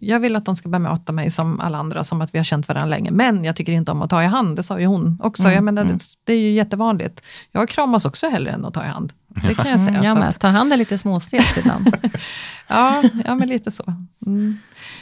jag 0.00 0.20
vill 0.20 0.36
att 0.36 0.44
de 0.44 0.56
ska 0.56 0.68
bemöta 0.68 1.12
mig 1.12 1.30
som 1.30 1.60
alla 1.60 1.78
andra, 1.78 2.04
som 2.04 2.20
att 2.20 2.34
vi 2.34 2.38
har 2.38 2.44
känt 2.44 2.68
varandra 2.68 2.96
länge. 2.96 3.10
Men 3.10 3.44
jag 3.44 3.56
tycker 3.56 3.72
inte 3.72 3.92
om 3.92 4.02
att 4.02 4.10
ta 4.10 4.22
i 4.22 4.26
hand, 4.26 4.56
det 4.56 4.62
sa 4.62 4.80
ju 4.80 4.86
hon 4.86 5.20
också. 5.22 5.42
Mm. 5.42 5.54
Jag 5.54 5.64
menar, 5.64 5.84
det, 5.84 5.98
det 6.24 6.32
är 6.32 6.38
ju 6.38 6.52
jättevanligt. 6.52 7.22
Jag 7.52 7.68
kramas 7.68 8.04
också 8.04 8.28
hellre 8.28 8.50
än 8.50 8.64
att 8.64 8.74
ta 8.74 8.84
i 8.84 8.88
hand. 8.88 9.12
Det 9.28 9.54
kan 9.54 9.70
jag 9.70 9.80
säga. 9.80 9.90
Mm, 9.90 10.04
jag 10.04 10.18
att, 10.18 10.40
Ta 10.40 10.48
hand 10.48 10.72
är 10.72 10.76
lite 10.76 10.98
småstelt 10.98 11.56
ibland. 11.56 11.96
ja, 12.68 13.02
ja, 13.24 13.34
men 13.34 13.48
lite 13.48 13.70
så. 13.70 13.84
Mm. 14.26 14.58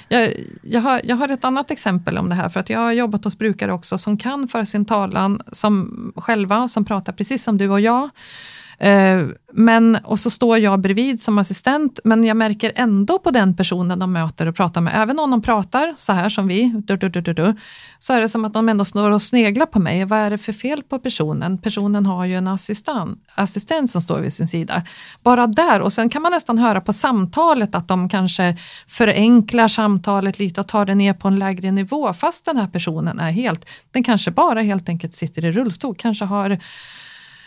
Jag, 0.09 0.29
jag, 0.63 0.81
har, 0.81 1.01
jag 1.05 1.17
har 1.17 1.29
ett 1.29 1.45
annat 1.45 1.71
exempel 1.71 2.19
om 2.19 2.29
det 2.29 2.35
här, 2.35 2.49
för 2.49 2.61
att 2.61 2.71
jag 2.71 2.79
har 2.79 2.93
jobbat 2.93 3.25
hos 3.25 3.39
brukare 3.39 3.73
också 3.73 3.99
som 3.99 4.17
kan 4.17 4.49
föra 4.49 4.67
sin 4.67 4.85
talan 4.85 5.41
som 5.53 6.13
själva, 6.17 6.69
som 6.69 6.85
pratar 6.85 7.13
precis 7.13 7.45
som 7.45 7.59
du 7.59 7.69
och 7.69 7.81
jag. 7.81 8.11
Eh, 8.79 9.23
men, 9.57 9.99
och 10.05 10.19
så 10.19 10.31
står 10.31 10.59
jag 10.59 10.81
bredvid 10.81 11.23
som 11.23 11.39
assistent, 11.39 12.01
men 12.05 12.25
jag 12.25 12.37
märker 12.37 12.73
ändå 12.75 13.19
på 13.19 13.31
den 13.31 13.57
personen 13.57 13.99
de 13.99 14.13
möter 14.13 14.47
och 14.47 14.57
pratar 14.57 14.81
med, 14.81 14.93
även 14.97 15.19
om 15.19 15.31
de 15.31 15.43
pratar 15.43 15.95
så 15.97 16.13
här 16.13 16.29
som 16.29 16.47
vi, 16.47 16.83
du, 16.85 16.97
du, 16.97 17.09
du, 17.09 17.21
du, 17.21 17.33
du, 17.33 17.57
så 17.99 18.13
är 18.13 18.21
det 18.21 18.29
som 18.29 18.45
att 18.45 18.53
de 18.53 18.69
ändå 18.69 18.85
står 18.85 19.11
och 19.11 19.23
sneglar 19.23 19.67
på 19.67 19.79
mig. 19.79 20.05
Vad 20.05 20.19
är 20.19 20.31
det 20.31 20.39
för 20.39 20.53
fel 20.53 20.83
på 20.83 20.99
personen? 20.99 21.59
Personen 21.59 22.07
har 22.07 22.25
ju 22.25 22.35
en 22.35 22.49
assistent, 22.49 23.19
assistent 23.35 23.91
som 23.91 24.03
står 24.03 24.21
vid 24.21 24.33
sin 24.33 24.49
sida. 24.49 24.83
Bara 25.23 25.47
där, 25.47 25.81
och 25.81 25.93
sen 25.93 26.09
kan 26.09 26.23
man 26.23 26.33
nästan 26.33 26.59
höra 26.59 26.81
på 26.81 26.93
samtalet 26.93 27.75
att 27.75 27.89
de 27.89 28.09
kanske 28.09 28.57
förenklar 28.87 29.69
samtalet 29.69 30.39
lite 30.39 30.61
och 30.61 30.69
tar 30.69 30.87
det 30.87 30.95
ner 30.95 31.15
på 31.15 31.29
en 31.29 31.39
lägre 31.39 31.71
nivå, 31.71 32.13
fast 32.13 32.45
den 32.45 32.57
här 32.57 32.69
personen 32.69 33.19
är 33.19 33.31
helt, 33.31 33.69
den 33.91 34.05
kanske 34.05 34.31
bara 34.31 34.61
helt 34.61 34.89
enkelt 34.89 35.15
sitter 35.15 35.45
i 35.45 35.53
rullstol, 35.53 35.95
kanske 35.99 36.25
har 36.25 36.59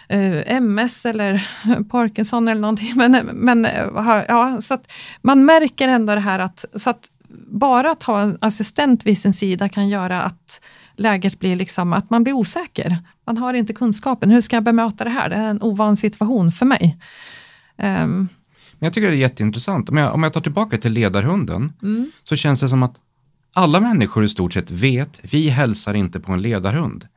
MS 0.09 1.05
eller 1.05 1.49
Parkinson 1.89 2.47
eller 2.47 2.61
någonting. 2.61 2.93
Men, 2.95 3.29
men 3.33 3.65
eh, 3.65 3.71
ja, 4.27 4.61
så 4.61 4.77
man 5.21 5.45
märker 5.45 5.87
ändå 5.87 6.15
det 6.15 6.21
här 6.21 6.39
att, 6.39 6.65
så 6.75 6.89
att 6.89 7.11
bara 7.47 7.91
att 7.91 8.03
ha 8.03 8.21
en 8.21 8.37
assistent 8.41 9.05
vid 9.05 9.17
sin 9.17 9.33
sida 9.33 9.69
kan 9.69 9.89
göra 9.89 10.21
att 10.21 10.61
läget 10.95 11.39
blir 11.39 11.55
liksom 11.55 11.93
att 11.93 12.09
man 12.09 12.23
blir 12.23 12.33
osäker. 12.33 12.97
Man 13.25 13.37
har 13.37 13.53
inte 13.53 13.73
kunskapen. 13.73 14.31
Hur 14.31 14.41
ska 14.41 14.55
jag 14.55 14.63
bemöta 14.63 15.03
det 15.03 15.09
här? 15.09 15.29
Det 15.29 15.35
är 15.35 15.49
en 15.49 15.61
ovan 15.61 15.97
situation 15.97 16.51
för 16.51 16.65
mig. 16.65 16.97
Ehm, 17.77 18.27
men 18.79 18.87
jag 18.87 18.93
tycker 18.93 19.07
det 19.07 19.15
är 19.15 19.17
jätteintressant. 19.17 19.89
Om 19.89 19.97
jag, 19.97 20.13
om 20.13 20.23
jag 20.23 20.33
tar 20.33 20.41
tillbaka 20.41 20.77
till 20.77 20.91
ledarhunden, 20.91 21.73
mm, 21.83 22.11
så 22.23 22.35
känns 22.35 22.59
det 22.59 22.69
som 22.69 22.83
att 22.83 22.95
alla 23.53 23.79
människor 23.79 24.23
i 24.23 24.29
stort 24.29 24.53
sett 24.53 24.71
vet, 24.71 25.19
vi 25.21 25.49
hälsar 25.49 25.93
inte 25.93 26.19
på 26.19 26.31
en 26.31 26.41
ledarhund. 26.41 27.07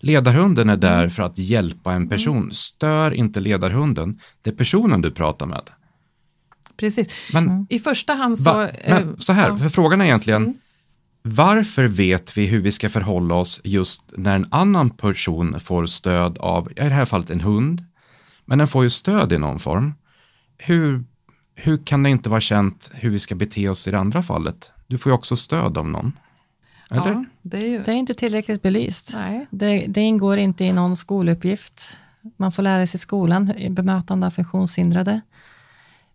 Ledarhunden 0.00 0.70
är 0.70 0.76
där 0.76 1.08
för 1.08 1.22
att 1.22 1.38
hjälpa 1.38 1.92
en 1.92 2.08
person. 2.08 2.52
Stör 2.52 3.10
inte 3.10 3.40
ledarhunden, 3.40 4.20
det 4.42 4.50
är 4.50 4.54
personen 4.54 5.02
du 5.02 5.10
pratar 5.10 5.46
med. 5.46 5.70
precis. 6.76 7.30
Men, 7.32 7.66
I 7.70 7.78
första 7.78 8.14
hand 8.14 8.38
så... 8.38 8.52
va, 8.52 8.68
eh, 8.68 8.94
men 8.94 9.20
så 9.20 9.32
här, 9.32 9.48
ja. 9.48 9.58
för 9.58 9.68
frågan 9.68 10.00
är 10.00 10.04
egentligen, 10.04 10.58
varför 11.22 11.84
vet 11.84 12.36
vi 12.38 12.46
hur 12.46 12.60
vi 12.60 12.72
ska 12.72 12.88
förhålla 12.88 13.34
oss 13.34 13.60
just 13.64 14.02
när 14.16 14.36
en 14.36 14.46
annan 14.50 14.90
person 14.90 15.60
får 15.60 15.86
stöd 15.86 16.38
av, 16.38 16.70
i 16.70 16.74
det 16.74 16.82
här 16.82 17.04
fallet 17.04 17.30
en 17.30 17.40
hund, 17.40 17.84
men 18.44 18.58
den 18.58 18.68
får 18.68 18.82
ju 18.82 18.90
stöd 18.90 19.32
i 19.32 19.38
någon 19.38 19.58
form. 19.58 19.94
hur, 20.58 21.04
hur 21.54 21.86
kan 21.86 22.02
det 22.02 22.10
inte 22.10 22.28
vara 22.28 22.40
känt 22.40 22.90
hur 22.94 23.10
vi 23.10 23.18
ska 23.18 23.34
bete 23.34 23.68
oss 23.68 23.88
i 23.88 23.90
det 23.90 23.98
andra 23.98 24.22
fallet? 24.22 24.72
Du 24.86 24.98
får 24.98 25.10
ju 25.10 25.14
också 25.14 25.36
stöd 25.36 25.78
av 25.78 25.88
någon. 25.88 26.12
Eller? 26.90 27.10
Ja, 27.12 27.24
det 27.42 27.56
är 27.56 27.68
ju... 27.68 27.82
Det 27.82 27.90
är 27.90 27.96
inte 27.96 28.14
tillräckligt 28.14 28.62
belyst. 28.62 29.12
Nej. 29.14 29.46
Det, 29.50 29.86
det 29.88 30.00
ingår 30.00 30.36
inte 30.38 30.64
i 30.64 30.72
någon 30.72 30.96
skoluppgift. 30.96 31.96
Man 32.36 32.52
får 32.52 32.62
lära 32.62 32.86
sig 32.86 32.98
i 32.98 33.00
skolan, 33.00 33.52
bemötande 33.70 34.26
av 34.26 34.30
funktionshindrade. 34.30 35.20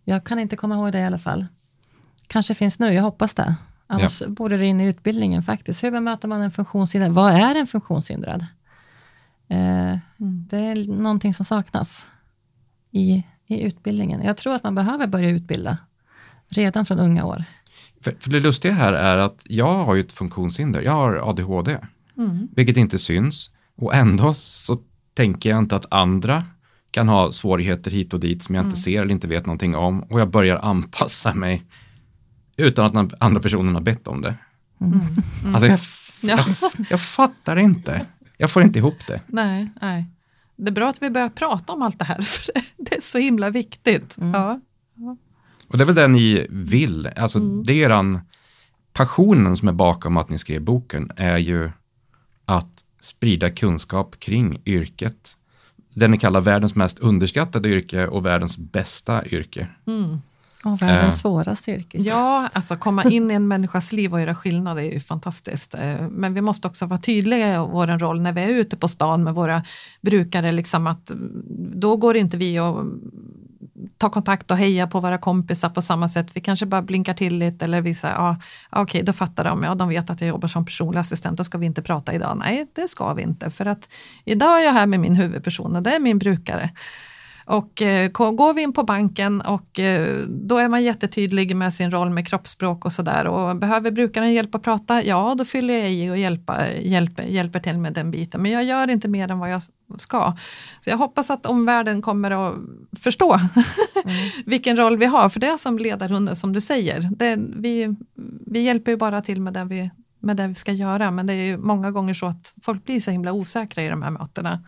Jag 0.04 0.24
kan 0.24 0.40
inte 0.40 0.56
komma 0.56 0.76
ihåg 0.76 0.92
det 0.92 1.00
i 1.00 1.06
alla 1.06 1.18
fall. 1.20 1.46
Kanske 2.28 2.56
finns 2.56 2.80
nu, 2.80 2.94
jag 2.94 3.04
hoppas 3.04 3.34
det. 3.34 3.56
Annars 3.88 4.24
borde 4.28 4.58
det 4.58 4.66
in 4.66 4.82
i 4.82 4.86
utbildningen 4.86 5.44
faktiskt. 5.44 5.84
Hur 5.84 5.92
bemöter 5.92 6.28
man 6.28 6.42
en 6.42 6.52
funktionshindrad? 6.52 7.12
Vad 7.12 7.34
är 7.34 7.56
en 7.56 7.68
funktionshindrad? 7.68 8.42
Eh, 9.48 9.98
Det 10.50 10.58
är 10.58 10.88
någonting 10.94 11.34
som 11.34 11.46
saknas 11.46 12.08
i, 12.92 13.24
i 13.48 13.62
utbildningen. 13.62 14.22
Jag 14.22 14.38
tror 14.38 14.56
att 14.56 14.64
man 14.64 14.76
behöver 14.76 15.08
börja 15.08 15.30
utbilda 15.30 15.78
redan 16.48 16.86
från 16.86 17.00
unga 17.00 17.26
år. 17.26 17.44
För, 18.06 18.14
för 18.20 18.30
det 18.30 18.40
lustiga 18.40 18.74
här 18.74 18.94
är 18.94 19.18
att 19.18 19.42
jag 19.46 19.74
har 19.86 19.96
ju 19.96 20.02
ett 20.02 20.12
funktionshinder, 20.12 20.82
jag 20.82 20.92
har 20.92 21.30
ADHD, 21.30 21.78
vilket 22.56 22.78
inte 22.78 23.00
syns 23.00 23.52
och 23.78 23.96
ändå 23.96 24.34
så 24.34 24.78
tänker 25.14 25.50
jag 25.50 25.60
inte 25.60 25.76
att 25.76 25.86
andra 25.92 26.44
kan 26.92 27.08
ha 27.10 27.32
svårigheter 27.32 27.92
hit 27.92 28.14
och 28.14 28.20
dit 28.20 28.44
som 28.44 28.56
jag 28.56 28.66
inte 28.66 28.78
ser 28.78 29.02
eller 29.02 29.12
inte 29.12 29.28
vet 29.28 29.46
någonting 29.46 29.76
om 29.76 30.04
och 30.04 30.20
jag 30.20 30.30
börjar 30.30 30.58
anpassa 30.58 31.34
mig 31.34 31.64
utan 32.58 32.86
att 32.86 32.94
den 32.94 33.12
andra 33.20 33.42
personen 33.42 33.76
har 33.76 33.82
bett 33.82 34.08
om 34.08 34.22
det. 34.22 34.36
Alltså 35.54 35.68
jag, 35.68 35.80
Ja. 36.22 36.46
jag, 36.62 36.72
jag 36.90 37.02
fattar 37.02 37.56
inte, 37.56 38.06
jag 38.38 38.52
får 38.52 38.64
inte 38.64 38.80
ihop 38.80 39.08
det. 39.08 39.22
Nej, 39.28 39.70
nej. 39.82 40.06
Det 40.56 40.70
är 40.70 40.74
bra 40.74 40.90
att 40.90 41.02
vi 41.02 41.10
börjar 41.10 41.30
prata 41.30 41.74
om 41.74 41.82
allt 41.82 42.00
det 42.00 42.06
här, 42.06 42.22
för 42.22 42.54
det, 42.54 42.62
det 42.78 42.96
är 42.98 43.02
så 43.02 43.18
himla 43.18 43.50
viktigt. 43.50 44.18
Ja. 44.20 44.60
Och 45.68 45.78
det 45.78 45.84
är 45.84 45.86
väl 45.86 45.96
det 45.96 46.08
ni 46.08 46.48
vill, 46.50 47.08
alltså 47.16 47.40
det 47.40 47.74
är 47.74 47.86
eran 47.90 48.20
passionen 48.94 49.58
som 49.58 49.68
är 49.68 49.74
bakom 49.74 50.18
att 50.18 50.30
ni 50.30 50.38
skrev 50.38 50.62
boken 50.62 51.12
är 51.16 51.38
ju 51.38 51.72
att 52.46 52.84
sprida 53.00 53.50
kunskap 53.50 54.20
kring 54.20 54.62
yrket. 54.66 55.38
Det 55.94 56.08
ni 56.08 56.18
kallar 56.18 56.42
världens 56.42 56.76
mest 56.76 57.00
underskattade 57.00 57.70
yrke 57.70 58.08
och 58.08 58.26
världens 58.26 58.58
bästa 58.58 59.26
yrke. 59.26 59.68
Och 60.64 60.82
världens 60.82 61.16
Eh. 61.16 61.20
svåraste 61.22 61.72
yrke. 61.72 61.98
Ja, 61.98 62.50
alltså 62.54 62.76
komma 62.76 63.04
in 63.04 63.32
i 63.32 63.34
en 63.34 63.48
människas 63.48 63.92
liv 63.92 64.14
och 64.14 64.20
göra 64.22 64.36
skillnad 64.36 64.78
är 64.78 64.82
ju 64.94 65.00
fantastiskt. 65.00 65.74
Eh, 65.74 66.10
Men 66.10 66.34
vi 66.34 66.42
måste 66.42 66.68
också 66.68 66.86
vara 66.86 67.00
tydliga 67.00 67.56
i 67.56 67.58
vår 67.58 68.00
roll 68.00 68.22
när 68.22 68.34
vi 68.34 68.42
är 68.42 68.50
ute 68.50 68.78
på 68.78 68.88
stan 68.88 69.24
med 69.24 69.34
våra 69.34 69.64
brukare. 70.02 70.52
Liksom 70.52 70.88
att 70.88 71.12
mm, 71.12 71.44
då 71.76 71.98
går 71.98 72.18
inte 72.18 72.38
vi 72.38 72.60
och 72.60 72.86
ta 73.98 74.10
kontakt 74.10 74.52
och 74.52 74.58
heja 74.58 74.88
på 74.88 75.00
våra 75.00 75.18
kompisar 75.18 75.70
på 75.70 75.82
samma 75.82 76.10
sätt. 76.10 76.28
Vi 76.34 76.42
kanske 76.42 76.66
bara 76.66 76.82
blinkar 76.82 77.14
till 77.14 77.38
lite 77.38 77.66
eller 77.66 77.82
visar, 77.82 78.10
ja, 78.10 78.38
ja, 78.72 78.82
okej, 78.82 79.04
då 79.04 79.14
fattar 79.14 79.44
de, 79.44 79.64
ja, 79.64 79.76
de 79.76 79.90
vet 79.90 80.10
att 80.10 80.22
jag 80.22 80.28
jobbar 80.28 80.48
som 80.48 80.66
personlig 80.66 81.00
assistent, 81.00 81.38
då 81.38 81.44
ska 81.44 81.58
vi 81.58 81.66
inte 81.66 81.82
prata 81.82 82.14
idag. 82.14 82.38
Nej, 82.38 82.68
det 82.74 82.88
ska 82.88 83.14
vi 83.14 83.22
inte, 83.22 83.52
för 83.52 83.66
att 83.66 83.90
idag 84.26 84.62
är 84.62 84.66
jag 84.66 84.74
här 84.74 84.88
med 84.88 85.00
min 85.00 85.16
huvudperson 85.16 85.76
och 85.76 85.84
det 85.84 85.96
är 85.96 86.00
min 86.00 86.20
brukare. 86.20 86.70
Och 87.46 87.82
eh, 87.82 88.10
går 88.10 88.54
vi 88.54 88.62
in 88.62 88.74
på 88.74 88.84
banken 88.84 89.42
och 89.42 89.80
eh, 89.80 90.18
då 90.28 90.58
är 90.58 90.70
man 90.70 90.84
jättetydlig 90.84 91.56
med 91.56 91.74
sin 91.74 91.92
roll 91.92 92.10
med 92.10 92.28
kroppsspråk 92.28 92.86
och 92.86 92.92
sådär. 92.92 93.28
Och 93.28 93.56
behöver 93.56 93.92
brukaren 93.92 94.34
hjälp 94.34 94.56
att 94.56 94.64
prata? 94.64 95.04
Ja, 95.04 95.36
då 95.38 95.46
fyller 95.46 95.74
jag 95.74 95.92
i 95.92 96.10
och 96.10 96.18
hjälpa, 96.18 96.72
hjälper, 96.72 97.24
hjälper 97.24 97.60
till 97.60 97.78
med 97.78 97.94
den 97.94 98.12
biten. 98.12 98.42
Men 98.42 98.52
jag 98.52 98.64
gör 98.64 98.90
inte 98.90 99.08
mer 99.08 99.32
än 99.32 99.40
vad 99.40 99.52
jag 99.52 99.62
ska. 99.98 100.34
Så 100.82 100.90
jag 100.90 100.98
hoppas 100.98 101.32
att 101.32 101.46
omvärlden 101.46 102.02
kommer 102.02 102.32
att 102.32 102.56
förstå 103.00 103.40
vilken 104.46 104.78
roll 104.78 104.98
vi 104.98 105.06
har. 105.06 105.30
För 105.30 105.40
det 105.40 105.48
är 105.48 105.58
som 105.58 105.78
ledarhunden 105.78 106.36
som 106.36 106.54
du 106.54 106.62
säger. 106.62 107.10
Det, 107.16 107.38
vi, 107.56 107.96
vi 108.46 108.62
hjälper 108.62 108.92
ju 108.92 108.98
bara 108.98 109.22
till 109.22 109.42
med 109.42 109.54
det 109.54 109.66
vi 109.66 109.90
med 110.20 110.38
det 110.38 110.48
vi 110.48 110.56
ska 110.56 110.72
göra. 110.72 111.12
Men 111.12 111.28
det 111.28 111.34
är 111.34 111.46
ju 111.46 111.58
många 111.58 111.92
gånger 111.92 112.14
så 112.14 112.26
att 112.26 112.54
folk 112.62 112.86
blir 112.86 113.00
så 113.00 113.12
himla 113.12 113.32
osäkra 113.32 113.84
i 113.84 113.90
de 113.90 114.02
här 114.02 114.12
mötena. 114.12 114.64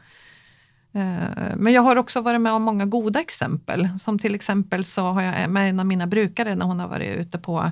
Eh, 0.97 1.55
men 1.57 1.73
jag 1.73 1.81
har 1.81 1.95
också 1.95 2.21
varit 2.21 2.41
med 2.41 2.53
om 2.53 2.63
många 2.63 2.85
goda 2.85 3.19
exempel. 3.19 3.89
Som 3.99 4.19
till 4.19 4.35
exempel 4.35 4.83
så 4.83 5.05
har 5.05 5.21
jag 5.21 5.49
med 5.49 5.69
en 5.69 5.79
av 5.79 5.85
mina 5.85 6.07
brukare 6.07 6.55
när 6.55 6.65
hon 6.65 6.79
har 6.79 6.87
varit 6.87 7.17
ute 7.17 7.37
på 7.37 7.71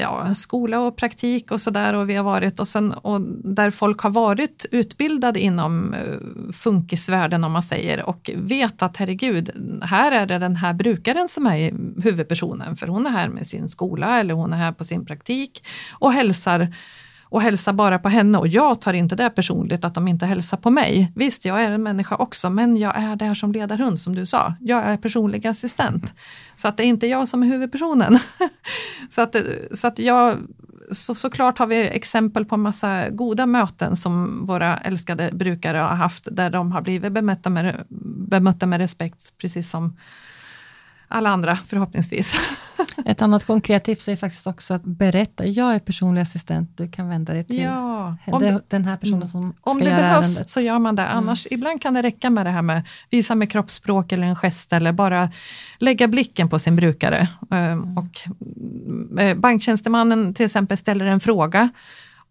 ja, 0.00 0.34
skola 0.34 0.80
och 0.80 0.96
praktik 0.96 1.50
och 1.50 1.60
sådär 1.60 1.94
och 1.94 2.10
vi 2.10 2.14
har 2.14 2.24
varit 2.24 2.60
och, 2.60 2.68
sen, 2.68 2.92
och 2.92 3.20
där 3.44 3.70
folk 3.70 4.00
har 4.00 4.10
varit 4.10 4.66
utbildade 4.70 5.40
inom 5.40 5.94
eh, 5.94 6.52
funkisvärlden 6.52 7.44
om 7.44 7.52
man 7.52 7.62
säger 7.62 8.02
och 8.02 8.30
vet 8.36 8.82
att 8.82 8.96
herregud, 8.96 9.50
här 9.82 10.12
är 10.12 10.26
det 10.26 10.38
den 10.38 10.56
här 10.56 10.74
brukaren 10.74 11.28
som 11.28 11.46
är 11.46 11.72
huvudpersonen 12.02 12.76
för 12.76 12.86
hon 12.86 13.06
är 13.06 13.10
här 13.10 13.28
med 13.28 13.46
sin 13.46 13.68
skola 13.68 14.20
eller 14.20 14.34
hon 14.34 14.52
är 14.52 14.56
här 14.56 14.72
på 14.72 14.84
sin 14.84 15.06
praktik 15.06 15.66
och 15.92 16.12
hälsar 16.12 16.74
och 17.32 17.42
hälsar 17.42 17.72
bara 17.72 17.98
på 17.98 18.08
henne 18.08 18.38
och 18.38 18.48
jag 18.48 18.80
tar 18.80 18.92
inte 18.92 19.16
det 19.16 19.30
personligt 19.30 19.84
att 19.84 19.94
de 19.94 20.08
inte 20.08 20.26
hälsar 20.26 20.56
på 20.56 20.70
mig. 20.70 21.12
Visst, 21.14 21.44
jag 21.44 21.62
är 21.62 21.70
en 21.70 21.82
människa 21.82 22.16
också, 22.16 22.50
men 22.50 22.76
jag 22.76 22.96
är 22.96 23.16
där 23.16 23.34
som 23.34 23.52
ledarhund 23.52 24.00
som 24.00 24.14
du 24.14 24.26
sa. 24.26 24.54
Jag 24.60 24.82
är 24.82 24.96
personlig 24.96 25.46
assistent. 25.46 26.14
Så 26.54 26.68
att 26.68 26.76
det 26.76 26.82
är 26.82 26.86
inte 26.86 27.06
jag 27.06 27.28
som 27.28 27.42
är 27.42 27.46
huvudpersonen. 27.46 28.18
så 29.10 29.20
att, 29.20 29.36
så 29.74 29.86
att 29.86 29.98
jag, 29.98 30.36
så, 30.90 31.14
såklart 31.14 31.58
har 31.58 31.66
vi 31.66 31.88
exempel 31.88 32.44
på 32.44 32.56
massa 32.56 33.08
goda 33.10 33.46
möten 33.46 33.96
som 33.96 34.46
våra 34.46 34.76
älskade 34.76 35.30
brukare 35.32 35.78
har 35.78 35.96
haft 35.96 36.28
där 36.32 36.50
de 36.50 36.72
har 36.72 36.82
blivit 36.82 37.12
bemötta 37.12 37.50
med, 37.50 37.84
bemötta 38.28 38.66
med 38.66 38.78
respekt, 38.78 39.38
precis 39.38 39.70
som 39.70 39.96
alla 41.12 41.30
andra 41.30 41.56
förhoppningsvis. 41.56 42.34
Ett 43.06 43.22
annat 43.22 43.44
konkret 43.44 43.84
tips 43.84 44.08
är 44.08 44.16
faktiskt 44.16 44.46
också 44.46 44.74
att 44.74 44.84
berätta, 44.84 45.46
jag 45.46 45.74
är 45.74 45.78
personlig 45.78 46.20
assistent, 46.22 46.70
du 46.76 46.90
kan 46.90 47.08
vända 47.08 47.32
dig 47.32 47.44
till 47.44 47.60
Ja, 47.60 48.16
om 48.26 48.40
det, 48.40 48.60
den 48.68 48.84
här 48.84 48.96
personen 48.96 49.28
som 49.28 49.54
Om 49.60 49.76
ska 49.76 49.84
det 49.84 49.90
göra 49.90 50.00
behövs 50.02 50.26
ärendet. 50.26 50.50
så 50.50 50.60
gör 50.60 50.78
man 50.78 50.96
det. 50.96 51.08
Annars, 51.08 51.46
ibland 51.50 51.82
kan 51.82 51.94
det 51.94 52.02
räcka 52.02 52.30
med 52.30 52.46
det 52.46 52.50
här 52.50 52.62
med 52.62 52.82
visa 53.10 53.34
med 53.34 53.50
kroppsspråk 53.52 54.12
eller 54.12 54.26
en 54.26 54.36
gest 54.36 54.72
eller 54.72 54.92
bara 54.92 55.30
lägga 55.78 56.08
blicken 56.08 56.48
på 56.48 56.58
sin 56.58 56.76
brukare. 56.76 57.28
Ehm, 57.50 57.98
Och 57.98 58.28
eh, 59.20 59.34
banktjänstemannen 59.36 60.34
till 60.34 60.46
exempel 60.46 60.78
ställer 60.78 61.06
en 61.06 61.20
fråga 61.20 61.68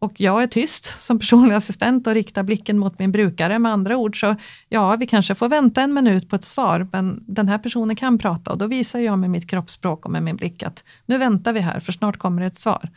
och 0.01 0.21
jag 0.21 0.43
är 0.43 0.47
tyst 0.47 0.99
som 0.99 1.19
personlig 1.19 1.55
assistent 1.55 2.07
och 2.07 2.13
riktar 2.13 2.43
blicken 2.43 2.77
mot 2.77 2.99
min 2.99 3.11
brukare. 3.11 3.59
Med 3.59 3.71
andra 3.71 3.97
ord 3.97 4.19
så, 4.19 4.35
ja, 4.69 4.95
vi 4.95 5.07
kanske 5.07 5.35
får 5.35 5.49
vänta 5.49 5.81
en 5.81 5.93
minut 5.93 6.29
på 6.29 6.35
ett 6.35 6.45
svar, 6.45 6.87
men 6.91 7.23
den 7.27 7.47
här 7.47 7.57
personen 7.57 7.95
kan 7.95 8.17
prata 8.17 8.51
och 8.51 8.57
då 8.57 8.67
visar 8.67 8.99
jag 8.99 9.19
med 9.19 9.29
mitt 9.29 9.49
kroppsspråk 9.49 10.05
och 10.05 10.11
med 10.11 10.23
min 10.23 10.35
blick 10.35 10.63
att 10.63 10.83
nu 11.05 11.17
väntar 11.17 11.53
vi 11.53 11.59
här, 11.59 11.79
för 11.79 11.91
snart 11.91 12.17
kommer 12.17 12.41
det 12.41 12.47
ett 12.47 12.55
svar. 12.55 12.89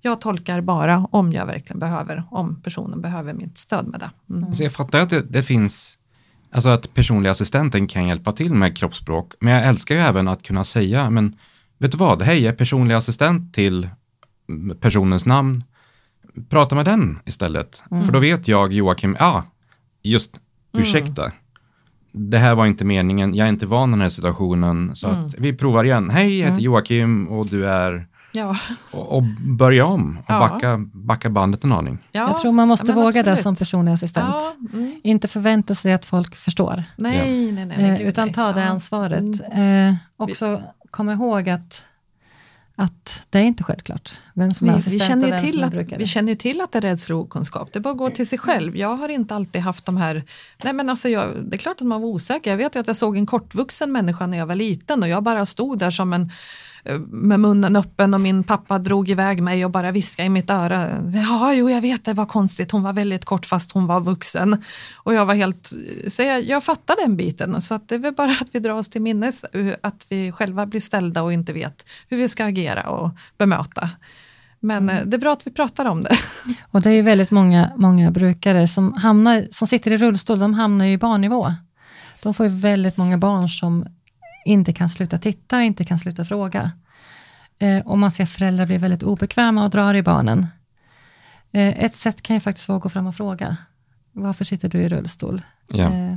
Jag 0.00 0.20
tolkar 0.20 0.60
bara 0.60 1.06
om 1.10 1.32
jag 1.32 1.46
verkligen 1.46 1.78
behöver, 1.78 2.24
om 2.30 2.62
personen 2.62 3.00
behöver 3.00 3.34
mitt 3.34 3.58
stöd 3.58 3.86
med 3.86 4.00
det. 4.00 4.34
Mm. 4.34 4.52
Så 4.52 4.62
jag 4.62 4.72
fattar 4.72 5.00
att 5.00 5.10
det, 5.10 5.22
det 5.22 5.42
finns, 5.42 5.98
alltså 6.50 6.68
att 6.68 6.94
personliga 6.94 7.32
assistenten 7.32 7.86
kan 7.86 8.08
hjälpa 8.08 8.32
till 8.32 8.54
med 8.54 8.76
kroppsspråk, 8.76 9.32
men 9.40 9.54
jag 9.54 9.66
älskar 9.66 9.94
ju 9.94 10.00
även 10.00 10.28
att 10.28 10.42
kunna 10.42 10.64
säga, 10.64 11.10
men 11.10 11.36
vet 11.78 11.92
du 11.92 11.98
vad, 11.98 12.22
hej, 12.22 12.42
jag 12.42 12.52
är 12.52 12.56
personlig 12.56 12.94
assistent 12.94 13.54
till 13.54 13.88
personens 14.80 15.26
namn, 15.26 15.64
prata 16.48 16.74
med 16.74 16.84
den 16.84 17.18
istället. 17.24 17.84
För 17.88 18.12
då 18.12 18.18
vet 18.18 18.48
jag, 18.48 18.72
Joakim, 18.72 19.16
ja, 19.18 19.26
ah, 19.26 19.42
just, 20.02 20.40
ursäkta, 20.78 21.32
det 22.12 22.38
här 22.38 22.54
var 22.54 22.66
inte 22.66 22.84
meningen, 22.84 23.34
jag 23.34 23.44
är 23.44 23.48
inte 23.48 23.66
van 23.66 23.88
i 23.88 23.92
den 23.92 24.00
här 24.00 24.08
situationen, 24.08 24.96
så 24.96 25.08
att 25.08 25.34
vi 25.38 25.52
provar 25.52 25.84
igen. 25.84 26.10
Hej, 26.10 26.38
jag 26.40 26.48
heter 26.48 26.62
Joakim 26.62 27.28
och 27.28 27.46
du 27.46 27.66
är, 27.68 28.06
Ja, 28.34 28.56
och, 28.90 29.16
och 29.16 29.22
börja 29.40 29.86
om 29.86 30.18
och 30.18 30.24
Ja. 30.28 30.38
backa, 30.38 30.78
backa 30.92 31.30
bandet 31.30 31.64
en 31.64 31.72
aning. 31.72 31.98
ja, 32.12 32.20
jag 32.20 32.40
tror 32.40 32.52
man 32.52 32.68
måste 32.68 32.92
våga 32.92 33.12
det 33.12 33.18
absolut. 33.20 33.40
som 33.40 33.54
personlig 33.56 33.92
assistent. 33.92 34.34
Ja, 34.38 34.78
mm. 34.78 35.00
Inte 35.04 35.28
förvänta 35.28 35.74
sig 35.74 35.92
att 35.92 36.06
folk 36.06 36.34
förstår, 36.36 36.84
Nej, 36.96 37.52
nej, 37.52 37.66
nej. 37.66 37.76
nej, 37.78 37.90
eh, 37.90 37.98
gud, 37.98 38.06
utan 38.08 38.32
ta 38.32 38.52
det 38.52 38.60
Ja. 38.60 38.66
ansvaret. 38.66 39.40
Mm. 39.52 39.88
Eh, 39.88 39.94
också 40.16 40.62
komma 40.90 41.12
ihåg 41.12 41.48
att, 41.48 41.82
att 42.76 43.26
det 43.30 43.38
är 43.38 43.42
inte 43.42 43.64
självklart 43.64 44.14
vem 44.34 44.54
som 44.54 44.68
är 44.68 44.72
Vi, 44.72 44.74
vi, 44.74 44.78
assistent 44.78 45.08
känner 45.08 45.22
och 45.22 45.28
ju 45.28 45.32
vem 45.32 45.44
till 45.44 45.52
som 45.52 45.62
är 45.62 45.66
att, 45.66 45.72
brukare. 45.72 45.98
vi 45.98 46.06
känner 46.06 46.28
ju 46.28 46.36
till 46.36 46.60
att 46.60 46.72
det 46.72 46.78
är 46.78 46.82
rädsla 46.82 47.14
och 47.14 47.20
okunskap. 47.20 47.72
Det 47.72 47.78
är 47.78 47.80
bara 47.80 47.90
att 47.90 47.98
gå 47.98 48.10
till 48.10 48.26
sig 48.26 48.38
själv. 48.38 48.76
Jag 48.76 48.96
har 48.96 49.08
inte 49.08 49.34
alltid 49.34 49.62
haft 49.62 49.84
de 49.84 49.96
här... 49.96 50.24
Nej 50.64 50.72
men 50.72 50.90
alltså 50.90 51.08
jag, 51.08 51.28
det 51.44 51.56
är 51.56 51.58
klart 51.58 51.80
att 51.80 51.86
man 51.86 52.00
var 52.00 52.08
osäker. 52.08 52.50
Jag 52.50 52.58
vet 52.58 52.76
ju 52.76 52.80
att 52.80 52.86
jag 52.86 52.96
såg 52.96 53.16
en 53.16 53.26
kortvuxen 53.26 53.92
människa 53.92 54.26
när 54.26 54.38
jag 54.38 54.46
var 54.46 54.54
liten 54.54 55.02
och 55.02 55.08
jag 55.08 55.22
bara 55.22 55.46
stod 55.46 55.78
där 55.78 55.90
som 55.90 56.12
en 56.12 56.30
Eh, 56.84 56.98
med 56.98 57.40
munnen 57.40 57.76
öppen 57.76 58.14
och 58.14 58.20
min 58.20 58.44
pappa 58.44 58.78
drog 58.78 59.10
iväg 59.10 59.42
mig 59.42 59.64
och 59.64 59.70
bara 59.70 59.92
viskade 59.92 60.26
i 60.26 60.30
mitt 60.30 60.50
öra. 60.50 60.88
Ja, 61.14 61.54
jo, 61.54 61.70
jag 61.70 61.80
vet, 61.80 62.04
det 62.04 62.14
var 62.14 62.26
konstigt. 62.26 62.72
Hon 62.72 62.82
var 62.82 62.92
väldigt 62.92 63.24
kort 63.24 63.46
fast 63.46 63.72
hon 63.72 63.86
var 63.86 64.00
vuxen. 64.00 64.62
Och 64.96 65.14
jag 65.14 65.26
var 65.26 65.34
helt... 65.34 65.72
Så 66.08 66.22
jag, 66.22 66.42
jag 66.42 66.64
fattar 66.64 66.96
den 66.96 67.16
biten. 67.16 67.60
Så 67.60 67.74
att 67.74 67.88
det 67.88 67.94
är 67.94 67.98
väl 67.98 68.14
bara 68.14 68.30
att 68.30 68.48
vi 68.52 68.58
drar 68.58 68.74
oss 68.74 68.88
till 68.88 69.02
minnes 69.02 69.44
att 69.80 70.06
vi 70.08 70.32
själva 70.32 70.66
blir 70.66 70.80
ställda 70.80 71.22
och 71.22 71.32
inte 71.32 71.52
vet 71.52 71.86
hur 72.08 72.16
vi 72.16 72.28
ska 72.28 72.44
agera 72.44 72.82
och 72.90 73.10
bemöta. 73.38 73.90
Men 74.60 74.88
eh, 74.88 75.04
det 75.04 75.16
är 75.16 75.20
bra 75.20 75.32
att 75.32 75.46
vi 75.46 75.50
pratar 75.50 75.84
om 75.84 76.02
det. 76.02 76.16
Och 76.70 76.82
det 76.82 76.90
är 76.90 76.94
ju 76.94 77.02
väldigt 77.02 77.30
många, 77.30 77.72
många 77.76 78.10
brukare 78.10 78.68
som, 78.68 78.92
hamnar, 78.92 79.46
som 79.50 79.68
sitter 79.68 79.92
i 79.92 79.96
rullstol, 79.96 80.38
de 80.38 80.54
hamnar 80.54 80.84
ju 80.84 80.92
i 80.92 80.98
barnnivå. 80.98 81.54
De 82.22 82.34
får 82.34 82.46
ju 82.46 82.52
väldigt 82.52 82.96
många 82.96 83.18
barn 83.18 83.48
som 83.48 83.86
inte 84.44 84.72
kan 84.72 84.88
sluta 84.88 85.18
titta, 85.18 85.62
inte 85.62 85.84
kan 85.84 85.98
sluta 85.98 86.24
fråga. 86.24 86.70
Eh, 87.58 87.86
och 87.86 87.98
man 87.98 88.10
ser 88.10 88.26
föräldrar 88.26 88.66
bli 88.66 88.78
väldigt 88.78 89.02
obekväma 89.02 89.64
och 89.64 89.70
drar 89.70 89.94
i 89.94 90.02
barnen. 90.02 90.46
Eh, 91.52 91.84
ett 91.84 91.94
sätt 91.94 92.22
kan 92.22 92.36
ju 92.36 92.40
faktiskt 92.40 92.68
vara 92.68 92.76
att 92.76 92.82
gå 92.82 92.88
fram 92.88 93.06
och 93.06 93.14
fråga. 93.14 93.56
Varför 94.12 94.44
sitter 94.44 94.68
du 94.68 94.78
i 94.78 94.88
rullstol? 94.88 95.42
Ja. 95.68 95.84
Eh, 95.84 96.16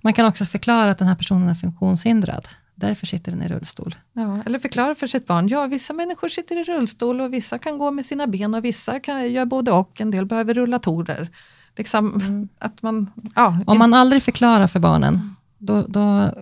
man 0.00 0.12
kan 0.12 0.26
också 0.26 0.44
förklara 0.44 0.90
att 0.90 0.98
den 0.98 1.08
här 1.08 1.14
personen 1.14 1.48
är 1.48 1.54
funktionshindrad. 1.54 2.48
Därför 2.74 3.06
sitter 3.06 3.32
den 3.32 3.42
i 3.42 3.48
rullstol. 3.48 3.94
Ja, 4.12 4.42
eller 4.46 4.58
förklara 4.58 4.94
för 4.94 5.06
sitt 5.06 5.26
barn, 5.26 5.48
ja 5.48 5.66
vissa 5.66 5.92
människor 5.92 6.28
sitter 6.28 6.56
i 6.56 6.64
rullstol 6.64 7.20
och 7.20 7.32
vissa 7.32 7.58
kan 7.58 7.78
gå 7.78 7.90
med 7.90 8.04
sina 8.04 8.26
ben 8.26 8.54
och 8.54 8.64
vissa 8.64 9.00
kan 9.00 9.32
göra 9.32 9.46
både 9.46 9.72
och, 9.72 10.00
en 10.00 10.10
del 10.10 10.26
behöver 10.26 10.54
rullatorer. 10.54 11.28
Liksom, 11.76 12.48
att 12.58 12.82
man, 12.82 13.10
ja, 13.34 13.60
Om 13.66 13.78
man 13.78 13.94
aldrig 13.94 14.22
förklarar 14.22 14.66
för 14.66 14.80
barnen, 14.80 15.36
då, 15.58 15.86
då 15.86 16.32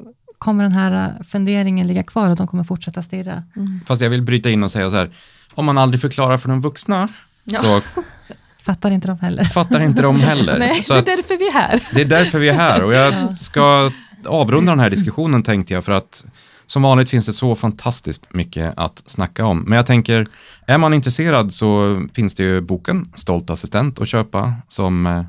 kommer 0.46 0.62
den 0.62 0.72
här 0.72 1.22
funderingen 1.24 1.87
ligga 1.87 2.02
kvar 2.02 2.30
och 2.30 2.37
de 2.37 2.46
kommer 2.46 2.64
fortsätta 2.64 3.02
stirra. 3.02 3.42
Fast 3.87 4.02
jag 4.02 4.11
vill 4.11 4.22
bryta 4.22 4.50
in 4.50 4.62
och 4.64 4.70
säga 4.70 4.90
så 4.90 4.96
här, 4.96 5.11
om 5.54 5.64
man 5.64 5.78
aldrig 5.78 6.00
förklarar 6.00 6.38
för 6.38 6.48
de 6.48 6.61
vuxna 6.61 7.09
Ja. 7.44 7.61
så 7.62 7.80
Fattar 8.62 8.90
inte 8.90 9.09
de 9.09 9.18
heller. 9.18 9.44
fattar 9.44 9.80
inte 9.80 10.02
de 10.02 10.16
heller. 10.20 10.59
Nej, 10.68 10.82
så 10.82 10.94
det 10.94 11.00
är 11.12 11.16
därför 11.16 11.38
vi 11.38 11.48
är 11.48 11.52
här. 11.52 11.80
det 11.94 12.00
är 12.00 12.04
därför 12.04 12.38
vi 12.38 12.48
är 12.48 12.54
här 12.54 12.82
och 12.85 12.94
jag 12.94 13.35
ska 13.48 13.90
avrunda 14.24 14.72
den 14.72 14.80
här 14.80 14.90
diskussionen 14.90 15.42
tänkte 15.42 15.74
jag 15.74 15.85
för 15.85 15.92
att 15.92 16.26
som 16.66 16.82
vanligt 16.82 17.11
finns 17.11 17.26
det 17.26 17.32
så 17.32 17.54
fantastiskt 17.54 18.35
mycket 18.35 18.74
att 18.76 19.02
snacka 19.06 19.44
om. 19.46 19.61
Men 19.66 19.76
jag 19.76 19.87
tänker, 19.87 20.26
är 20.66 20.78
man 20.78 20.94
intresserad 20.94 21.52
så 21.52 22.02
finns 22.14 22.35
det 22.35 22.42
ju 22.42 22.61
boken 22.61 23.12
Stolt 23.14 23.50
assistent 23.50 24.00
att 24.00 24.09
köpa 24.09 24.54
som 24.68 25.06
eh, 25.06 25.24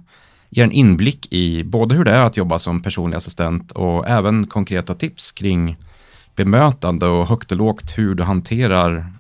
ger 0.50 0.64
en 0.64 0.72
inblick 0.72 1.28
i 1.34 1.64
både 1.64 1.96
hur 1.96 2.04
det 2.04 2.12
är 2.12 2.24
att 2.24 2.38
jobba 2.38 2.60
som 2.60 2.82
personlig 2.82 3.18
assistent 3.18 3.72
och 3.72 4.08
även 4.08 4.48
konkreta 4.48 4.94
tips 4.94 5.32
kring 5.32 5.78
bemötande 6.36 7.06
och 7.06 7.28
högt 7.28 7.52
och 7.52 7.58
lågt 7.58 7.98
hur 7.98 8.16
du 8.16 8.24
hanterar 8.24 9.14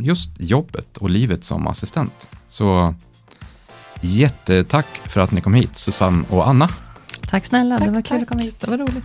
just 0.00 0.30
jobbet 0.40 0.96
och 0.96 1.10
livet 1.10 1.44
som 1.44 1.66
assistent. 1.66 2.28
Så 2.48 2.94
jättetack 4.00 4.86
för 4.86 5.20
att 5.20 5.30
ni 5.32 5.40
kom 5.40 5.54
hit, 5.54 5.76
Susanne 5.76 6.24
och 6.30 6.48
Anna. 6.48 6.68
Tack 7.30 7.44
snälla, 7.44 7.78
det 7.78 7.84
Tack, 7.84 7.94
var 7.94 8.02
kul 8.02 8.08
tack. 8.08 8.22
att 8.22 8.28
komma 8.28 8.40
hit. 8.42 8.60
Det 8.60 8.70
var 8.70 8.78
roligt. 8.78 9.04